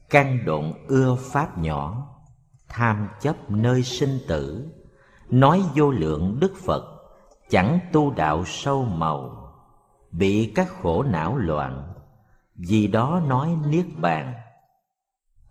Căn 0.09 0.45
độn 0.45 0.73
ưa 0.87 1.15
pháp 1.15 1.57
nhỏ 1.57 2.13
tham 2.69 3.07
chấp 3.21 3.51
nơi 3.51 3.83
sinh 3.83 4.19
tử. 4.27 4.67
Nói 5.29 5.63
vô 5.75 5.91
lượng 5.91 6.37
đức 6.39 6.53
phật, 6.65 6.83
chẳng 7.49 7.79
tu 7.93 8.11
đạo 8.11 8.43
sâu 8.45 8.83
màu, 8.85 9.53
bị 10.11 10.51
các 10.55 10.67
khổ 10.81 11.03
não 11.03 11.37
loạn. 11.37 11.93
Vì 12.55 12.87
đó 12.87 13.21
nói 13.27 13.57
niết 13.67 13.85
bàn. 13.97 14.33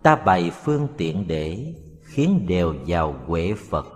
Ta 0.03 0.17
bày 0.17 0.51
phương 0.51 0.89
tiện 0.97 1.27
để 1.29 1.75
khiến 2.05 2.47
đều 2.49 2.75
vào 2.87 3.15
huệ 3.27 3.55
phật. 3.71 3.87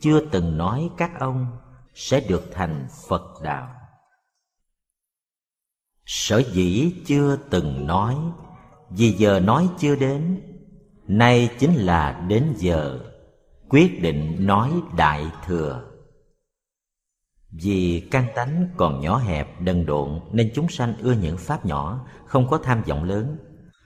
Chưa 0.00 0.20
từng 0.26 0.56
nói 0.56 0.90
các 0.96 1.20
ông 1.20 1.46
sẽ 1.94 2.20
được 2.20 2.50
thành 2.52 2.86
phật 3.08 3.22
đạo. 3.42 3.74
Sở 6.06 6.42
dĩ 6.52 6.92
chưa 7.06 7.36
từng 7.50 7.86
nói, 7.86 8.16
vì 8.90 9.12
giờ 9.12 9.40
nói 9.40 9.68
chưa 9.78 9.96
đến 9.96 10.49
nay 11.18 11.50
chính 11.58 11.74
là 11.74 12.24
đến 12.28 12.44
giờ. 12.56 12.98
Quyết 13.68 14.02
định 14.02 14.36
nói 14.46 14.72
đại 14.96 15.26
thừa. 15.46 15.84
Vì 17.50 18.08
căn 18.10 18.26
tánh 18.34 18.68
còn 18.76 19.00
nhỏ 19.00 19.18
hẹp, 19.18 19.60
đần 19.60 19.86
độn, 19.86 20.20
nên 20.32 20.50
chúng 20.54 20.68
sanh 20.68 20.94
ưa 20.98 21.12
những 21.12 21.36
pháp 21.38 21.66
nhỏ, 21.66 22.06
không 22.26 22.48
có 22.48 22.58
tham 22.58 22.82
vọng 22.82 23.04
lớn. 23.04 23.36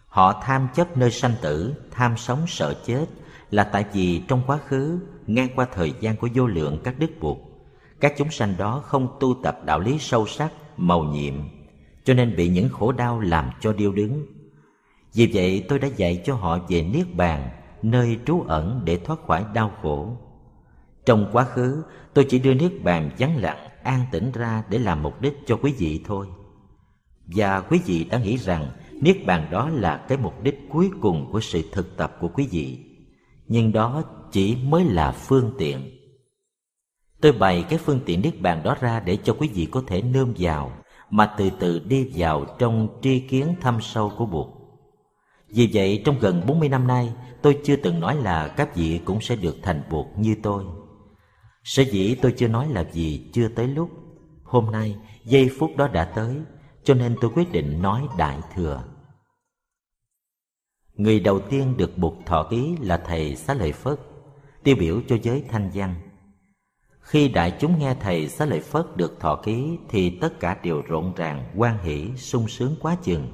Họ 0.06 0.42
tham 0.44 0.68
chấp 0.74 0.96
nơi 0.96 1.10
sanh 1.10 1.34
tử, 1.42 1.74
tham 1.90 2.16
sống 2.16 2.44
sợ 2.46 2.74
chết, 2.87 3.06
là 3.50 3.64
tại 3.64 3.84
vì 3.92 4.22
trong 4.28 4.42
quá 4.46 4.58
khứ, 4.68 4.98
ngang 5.26 5.48
qua 5.56 5.66
thời 5.74 5.92
gian 6.00 6.16
của 6.16 6.28
vô 6.34 6.46
lượng 6.46 6.78
các 6.84 6.98
đức 6.98 7.10
buộc, 7.20 7.38
các 8.00 8.14
chúng 8.18 8.30
sanh 8.30 8.54
đó 8.58 8.82
không 8.84 9.16
tu 9.20 9.34
tập 9.42 9.58
đạo 9.64 9.80
lý 9.80 9.98
sâu 9.98 10.26
sắc, 10.26 10.52
màu 10.76 11.04
nhiệm, 11.04 11.34
cho 12.04 12.14
nên 12.14 12.37
bị 12.37 12.48
những 12.48 12.68
khổ 12.68 12.92
đau 12.92 13.20
làm 13.20 13.50
cho 13.60 13.72
điêu 13.72 13.92
đứng 13.92 14.26
vì 15.14 15.31
vậy 15.33 15.64
tôi 15.68 15.79
đã 15.79 15.88
dạy 15.96 16.22
cho 16.24 16.35
họ 16.35 16.59
về 16.68 16.83
niết 16.83 17.14
bàn, 17.14 17.50
nơi 17.83 18.18
trú 18.27 18.40
ẩn 18.40 18.81
để 18.85 18.96
thoát 18.96 19.27
khỏi 19.27 19.44
đau 19.55 19.72
khổ. 19.83 20.16
Trong 21.07 21.31
quá 21.33 21.44
khứ, 21.44 21.83
tôi 22.14 22.27
chỉ 22.29 22.38
đưa 22.38 22.55
niết 22.55 22.72
bàn 22.83 23.11
vắng 23.18 23.37
lặng, 23.37 23.68
an 23.83 24.00
tĩnh 24.12 24.33
ra 24.33 24.62
để 24.70 24.79
làm 24.79 25.03
mục 25.03 25.20
đích 25.20 25.35
cho 25.46 25.57
quý 25.57 25.72
vị 25.79 26.00
thôi. 26.05 26.27
Và 27.27 27.61
quý 27.61 27.81
vị 27.87 28.05
đã 28.05 28.18
nghĩ 28.18 28.37
rằng 28.37 28.70
niết 28.92 29.27
bàn 29.27 29.48
đó 29.50 29.68
là 29.68 29.96
cái 30.09 30.18
mục 30.18 30.42
đích 30.42 30.68
cuối 30.70 30.90
cùng 31.00 31.29
của 31.33 31.40
sự 31.40 31.62
thực 31.72 31.96
tập 31.96 32.16
của 32.20 32.29
quý 32.29 32.48
vị. 32.50 32.79
Nhưng 33.48 33.72
đó 33.72 34.03
chỉ 34.33 34.57
mới 34.57 34.85
là 34.85 35.12
phương 35.12 35.55
tiện. 35.59 35.90
Tôi 37.20 37.33
bày 37.33 37.64
cái 37.68 37.79
phương 37.79 38.00
tiện 38.07 38.22
niết 38.22 38.40
bàn 38.40 38.62
đó 38.62 38.77
ra 38.81 39.00
để 39.00 39.18
cho 39.24 39.37
quý 39.38 39.48
vị 39.55 39.66
có 39.70 39.83
thể 39.87 40.03
nương 40.03 40.35
vào, 40.38 40.72
mà 41.11 41.35
từ 41.38 41.50
từ 41.61 41.79
đi 41.79 42.11
vào 42.14 42.44
trong 42.59 42.88
tri 43.03 43.20
kiến 43.20 43.55
thâm 43.61 43.81
sâu 43.81 44.12
của 44.16 44.27
buộc. 44.27 44.53
Vì 45.48 45.70
vậy 45.72 46.02
trong 46.04 46.18
gần 46.18 46.42
40 46.46 46.68
năm 46.68 46.87
nay 46.87 47.12
tôi 47.42 47.59
chưa 47.64 47.76
từng 47.76 48.00
nói 48.00 48.16
là 48.16 48.48
các 48.48 48.76
vị 48.76 49.00
cũng 49.04 49.20
sẽ 49.20 49.37
được 49.37 49.57
thành 49.62 49.83
Bụt 49.90 50.07
như 50.16 50.37
tôi. 50.42 50.64
Sở 51.64 51.83
dĩ 51.83 52.14
tôi 52.14 52.35
chưa 52.37 52.48
nói 52.48 52.68
là 52.68 52.83
vì 52.92 53.30
chưa 53.33 53.48
tới 53.48 53.68
lúc. 53.68 53.90
Hôm 54.42 54.70
nay 54.70 54.96
giây 55.24 55.50
phút 55.59 55.76
đó 55.76 55.88
đã 55.88 56.04
tới 56.04 56.37
Cho 56.85 56.94
nên 56.94 57.16
tôi 57.20 57.30
quyết 57.35 57.52
định 57.52 57.83
nói 57.83 58.09
Đại 58.18 58.38
Thừa. 58.54 58.85
Người 60.94 61.20
đầu 61.20 61.40
tiên 61.40 61.76
được 61.76 61.98
buộc 61.98 62.14
thọ 62.26 62.46
ký 62.50 62.76
là 62.80 62.96
Thầy 62.96 63.37
Xá 63.37 63.54
Lợi 63.54 63.72
Phất 63.72 64.00
Tiêu 64.62 64.76
biểu 64.78 65.00
cho 65.09 65.16
giới 65.22 65.44
thanh 65.48 65.70
văn. 65.74 65.94
Khi 67.00 67.28
đại 67.28 67.57
chúng 67.61 67.78
nghe 67.78 67.94
Thầy 68.00 68.28
Xá 68.28 68.44
Lợi 68.44 68.61
Phất 68.61 68.96
được 68.96 69.20
thọ 69.20 69.37
ký 69.37 69.78
Thì 69.88 70.11
tất 70.11 70.40
cả 70.40 70.57
đều 70.62 70.83
rộn 70.83 71.12
ràng, 71.16 71.44
quan 71.57 71.78
hỷ, 71.85 72.11
sung 72.16 72.48
sướng 72.48 72.76
quá 72.80 72.96
chừng. 73.02 73.28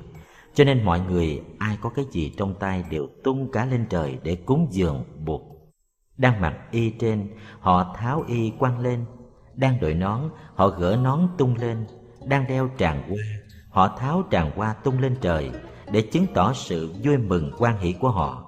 Cho 0.55 0.65
nên 0.65 0.85
mọi 0.85 1.01
người, 1.01 1.43
ai 1.59 1.79
có 1.81 1.91
cái 1.91 2.05
gì 2.11 2.35
trong 2.37 2.55
tay 2.55 2.85
đều 2.91 3.07
tung 3.25 3.53
cả 3.53 3.65
lên 3.65 3.87
trời 3.91 4.19
để 4.23 4.35
cúng 4.35 4.69
dường, 4.71 5.05
buộc. 5.25 5.43
Đang 6.17 6.41
mặc 6.41 6.55
y 6.71 6.91
trên, 6.91 7.29
họ 7.61 7.95
tháo 7.99 8.25
y 8.29 8.53
quăng 8.59 8.79
lên. 8.79 9.05
Đang 9.55 9.81
đội 9.81 9.95
nón, 9.95 10.21
họ 10.55 10.69
gỡ 10.69 10.99
nón 11.03 11.29
tung 11.39 11.57
lên. 11.57 11.87
Đang 12.27 12.47
đeo 12.47 12.71
tràng 12.79 13.03
hoa, 13.09 13.25
họ 13.71 13.97
tháo 13.99 14.23
tràng 14.31 14.51
hoa 14.57 14.73
tung 14.73 14.99
lên 14.99 15.17
trời 15.21 15.51
để 15.93 16.01
chứng 16.03 16.27
tỏ 16.35 16.53
sự 16.53 16.95
vui 17.03 17.17
mừng 17.17 17.53
quan 17.59 17.79
hỷ 17.79 17.93
của 17.93 18.11
họ. 18.11 18.47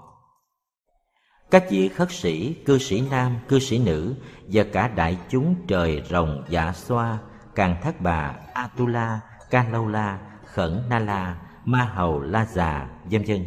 Các 1.51 1.65
vị 1.71 1.89
khất 1.89 2.13
sĩ, 2.13 2.55
cư 2.55 2.79
sĩ 2.79 3.03
nam, 3.11 3.37
cư 3.49 3.59
sĩ 3.59 3.79
nữ 3.79 4.15
và 4.47 4.65
cả 4.73 4.89
đại 4.89 5.19
chúng 5.29 5.55
trời 5.69 6.03
rồng 6.11 6.45
dạ 6.49 6.73
xoa, 6.73 7.19
càng 7.55 7.77
thác 7.83 8.01
bà, 8.01 8.35
atula 8.55 9.21
ca 9.51 9.69
lâu 9.69 9.89
la 9.89 10.19
khẩn 10.45 10.83
na 10.89 10.99
la 10.99 11.37
ma 11.65 11.93
hầu 11.95 12.21
la 12.21 12.47
già 12.47 12.91
vân 13.11 13.23
vân 13.25 13.47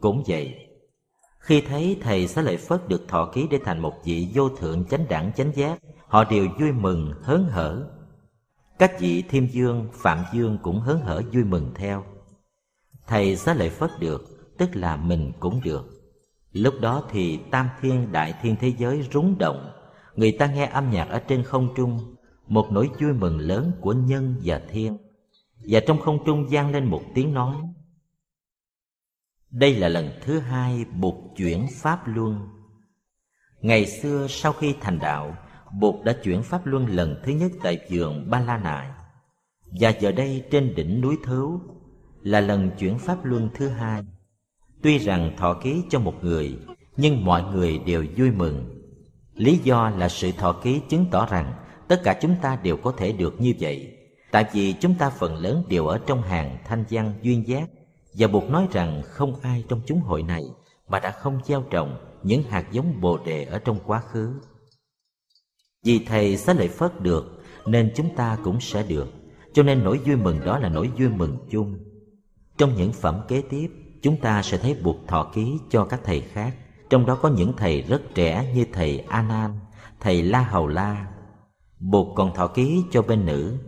cũng 0.00 0.22
vậy 0.26 0.70
khi 1.40 1.60
thấy 1.60 1.98
thầy 2.02 2.28
Xá 2.28 2.42
Lợi 2.42 2.56
Phất 2.56 2.88
được 2.88 3.08
thọ 3.08 3.30
ký 3.34 3.46
để 3.50 3.58
thành 3.64 3.82
một 3.82 3.94
vị 4.04 4.28
vô 4.34 4.48
thượng 4.48 4.84
chánh 4.84 5.08
đẳng 5.08 5.32
chánh 5.36 5.52
giác, 5.54 5.78
họ 6.06 6.24
đều 6.24 6.48
vui 6.60 6.72
mừng, 6.72 7.12
hớn 7.22 7.44
hở. 7.44 7.90
Các 8.78 9.00
vị 9.00 9.24
Thiêm 9.28 9.46
Dương, 9.46 9.88
Phạm 9.92 10.18
Dương 10.32 10.58
cũng 10.62 10.80
hớn 10.80 11.00
hở 11.00 11.22
vui 11.32 11.44
mừng 11.44 11.72
theo. 11.74 12.04
Thầy 13.06 13.36
Xá 13.36 13.54
Lợi 13.54 13.70
Phất 13.70 13.90
được, 14.00 14.54
tức 14.58 14.76
là 14.76 14.96
mình 14.96 15.32
cũng 15.40 15.60
được. 15.64 15.84
Lúc 16.52 16.74
đó 16.80 17.02
thì 17.10 17.36
tam 17.50 17.68
thiên 17.80 18.12
đại 18.12 18.34
thiên 18.42 18.56
thế 18.60 18.72
giới 18.78 19.08
rúng 19.12 19.38
động, 19.38 19.72
người 20.14 20.32
ta 20.32 20.46
nghe 20.46 20.66
âm 20.66 20.90
nhạc 20.90 21.08
ở 21.08 21.18
trên 21.18 21.42
không 21.42 21.68
trung, 21.76 22.16
một 22.46 22.66
nỗi 22.70 22.90
vui 23.00 23.12
mừng 23.12 23.38
lớn 23.38 23.72
của 23.80 23.92
nhân 23.92 24.34
và 24.44 24.60
thiên. 24.70 24.98
Và 25.68 25.80
trong 25.86 26.00
không 26.00 26.18
trung 26.26 26.46
vang 26.50 26.70
lên 26.70 26.84
một 26.84 27.02
tiếng 27.14 27.34
nói. 27.34 27.56
Đây 29.50 29.74
là 29.74 29.88
lần 29.88 30.10
thứ 30.22 30.38
hai 30.38 30.84
Bụt 30.84 31.14
chuyển 31.36 31.66
Pháp 31.72 32.02
Luân. 32.06 32.48
Ngày 33.60 33.86
xưa 33.86 34.26
sau 34.28 34.52
khi 34.52 34.74
thành 34.80 34.98
đạo, 34.98 35.36
Bụt 35.80 36.04
đã 36.04 36.16
chuyển 36.24 36.42
Pháp 36.42 36.66
Luân 36.66 36.86
lần 36.86 37.20
thứ 37.24 37.32
nhất 37.32 37.52
tại 37.62 37.78
vườn 37.90 38.30
Ba 38.30 38.40
La 38.40 38.56
Nại. 38.56 38.88
Và 39.80 39.90
giờ 40.00 40.12
đây 40.12 40.44
trên 40.50 40.74
đỉnh 40.74 41.00
núi 41.00 41.16
Thứu 41.24 41.60
là 42.22 42.40
lần 42.40 42.70
chuyển 42.78 42.98
Pháp 42.98 43.24
Luân 43.24 43.48
thứ 43.54 43.68
hai. 43.68 44.02
Tuy 44.82 44.98
rằng 44.98 45.34
thọ 45.36 45.54
ký 45.54 45.82
cho 45.90 45.98
một 46.00 46.24
người, 46.24 46.58
Nhưng 46.96 47.24
mọi 47.24 47.42
người 47.42 47.78
đều 47.78 48.04
vui 48.16 48.30
mừng. 48.30 48.76
Lý 49.34 49.58
do 49.58 49.90
là 49.90 50.08
sự 50.08 50.32
thọ 50.32 50.52
ký 50.52 50.80
chứng 50.88 51.06
tỏ 51.10 51.26
rằng 51.26 51.52
Tất 51.90 52.00
cả 52.04 52.18
chúng 52.20 52.36
ta 52.42 52.58
đều 52.62 52.76
có 52.76 52.92
thể 52.92 53.12
được 53.12 53.40
như 53.40 53.54
vậy. 53.60 53.96
Tại 54.30 54.44
vì 54.52 54.72
chúng 54.72 54.94
ta 54.94 55.10
phần 55.10 55.36
lớn 55.36 55.64
đều 55.68 55.86
ở 55.86 56.00
trong 56.06 56.22
hàng 56.22 56.58
thanh 56.64 56.84
văn 56.90 57.12
duyên 57.22 57.48
giác 57.48 57.70
Và 58.14 58.26
buộc 58.26 58.50
nói 58.50 58.68
rằng 58.72 59.02
không 59.04 59.34
ai 59.42 59.64
trong 59.68 59.80
chúng 59.86 60.00
hội 60.00 60.22
này 60.22 60.44
Mà 60.88 61.00
đã 61.00 61.10
không 61.10 61.40
gieo 61.44 61.62
trồng 61.70 61.96
những 62.22 62.42
hạt 62.42 62.72
giống 62.72 63.00
bồ 63.00 63.18
đề 63.18 63.44
ở 63.44 63.58
trong 63.58 63.78
quá 63.86 64.00
khứ. 64.00 64.32
Vì 65.84 66.04
Thầy 66.04 66.36
xá 66.36 66.52
lợi 66.52 66.68
Phất 66.68 67.00
được 67.00 67.42
Nên 67.66 67.92
chúng 67.96 68.16
ta 68.16 68.38
cũng 68.44 68.60
sẽ 68.60 68.82
được. 68.82 69.08
Cho 69.52 69.62
nên 69.62 69.84
nỗi 69.84 69.98
vui 69.98 70.16
mừng 70.16 70.40
đó 70.44 70.58
là 70.58 70.68
nỗi 70.68 70.90
vui 70.98 71.08
mừng 71.08 71.36
chung. 71.50 71.78
Trong 72.58 72.74
những 72.76 72.92
phẩm 72.92 73.20
kế 73.28 73.42
tiếp 73.50 73.70
Chúng 74.02 74.16
ta 74.16 74.42
sẽ 74.42 74.58
thấy 74.58 74.76
buộc 74.82 74.96
thọ 75.08 75.30
ký 75.34 75.58
cho 75.70 75.84
các 75.84 76.00
thầy 76.04 76.20
khác. 76.20 76.54
Trong 76.90 77.06
đó 77.06 77.14
có 77.22 77.28
những 77.28 77.52
thầy 77.56 77.82
rất 77.82 78.02
trẻ 78.14 78.52
như 78.54 78.66
thầy 78.72 78.98
A 78.98 79.22
Nan, 79.22 79.58
thầy 80.00 80.22
La 80.22 80.42
Hầu 80.42 80.66
La. 80.66 81.06
Buộc 81.78 82.16
còn 82.16 82.34
thọ 82.34 82.46
ký 82.46 82.82
cho 82.90 83.02
bên 83.02 83.26
nữ 83.26 83.58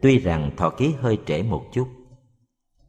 Tuy 0.00 0.18
rằng 0.18 0.50
thọ 0.56 0.70
ký 0.70 0.94
hơi 1.00 1.18
trễ 1.26 1.42
một 1.42 1.64
chút 1.72 1.88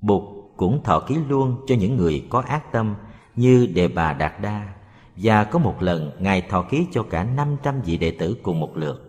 Bụt 0.02 0.24
cũng 0.58 0.84
thọ 0.84 1.00
ký 1.00 1.16
luôn 1.30 1.56
cho 1.68 1.76
những 1.76 1.98
người 1.98 2.28
có 2.30 2.42
ác 2.42 2.72
tâm 2.72 2.96
như 3.36 3.66
Đề 3.66 3.88
Bà 3.88 4.14
Đạt 4.14 4.42
Đa 4.42 4.74
Và 5.16 5.44
có 5.44 5.60
một 5.60 5.82
lần 5.82 6.12
Ngài 6.20 6.42
thọ 6.42 6.62
ký 6.62 6.88
cho 6.92 7.04
cả 7.04 7.24
500 7.24 7.82
vị 7.82 7.98
đệ 7.98 8.12
tử 8.12 8.38
cùng 8.44 8.60
một 8.60 8.78
lượt. 8.78 9.08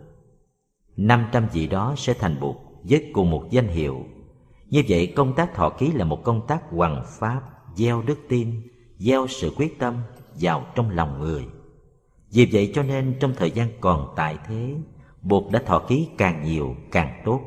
500 0.97 1.47
vị 1.53 1.67
đó 1.67 1.93
sẽ 1.97 2.13
thành 2.13 2.39
Bụt 2.39 2.55
với 2.83 3.11
cùng 3.13 3.31
một 3.31 3.43
danh 3.49 3.67
hiệu. 3.67 4.05
Như 4.69 4.83
vậy 4.87 5.13
công 5.15 5.35
tác 5.35 5.55
thọ 5.55 5.69
ký 5.69 5.91
là 5.91 6.05
một 6.05 6.23
công 6.23 6.47
tác 6.47 6.61
hoằng 6.71 7.03
pháp 7.19 7.41
Gieo 7.75 8.01
đức 8.01 8.19
tin, 8.29 8.61
gieo 8.97 9.27
sự 9.27 9.53
quyết 9.57 9.79
tâm 9.79 9.95
vào 10.39 10.65
trong 10.75 10.89
lòng 10.89 11.19
người. 11.19 11.47
Vì 12.31 12.49
vậy 12.51 12.71
cho 12.75 12.83
nên 12.83 13.17
trong 13.19 13.33
thời 13.37 13.51
gian 13.51 13.69
còn 13.81 14.13
tại 14.15 14.37
thế 14.47 14.75
Bụt 15.21 15.43
đã 15.51 15.61
thọ 15.65 15.79
ký 15.79 16.07
càng 16.17 16.43
nhiều 16.43 16.75
càng 16.91 17.21
tốt. 17.25 17.41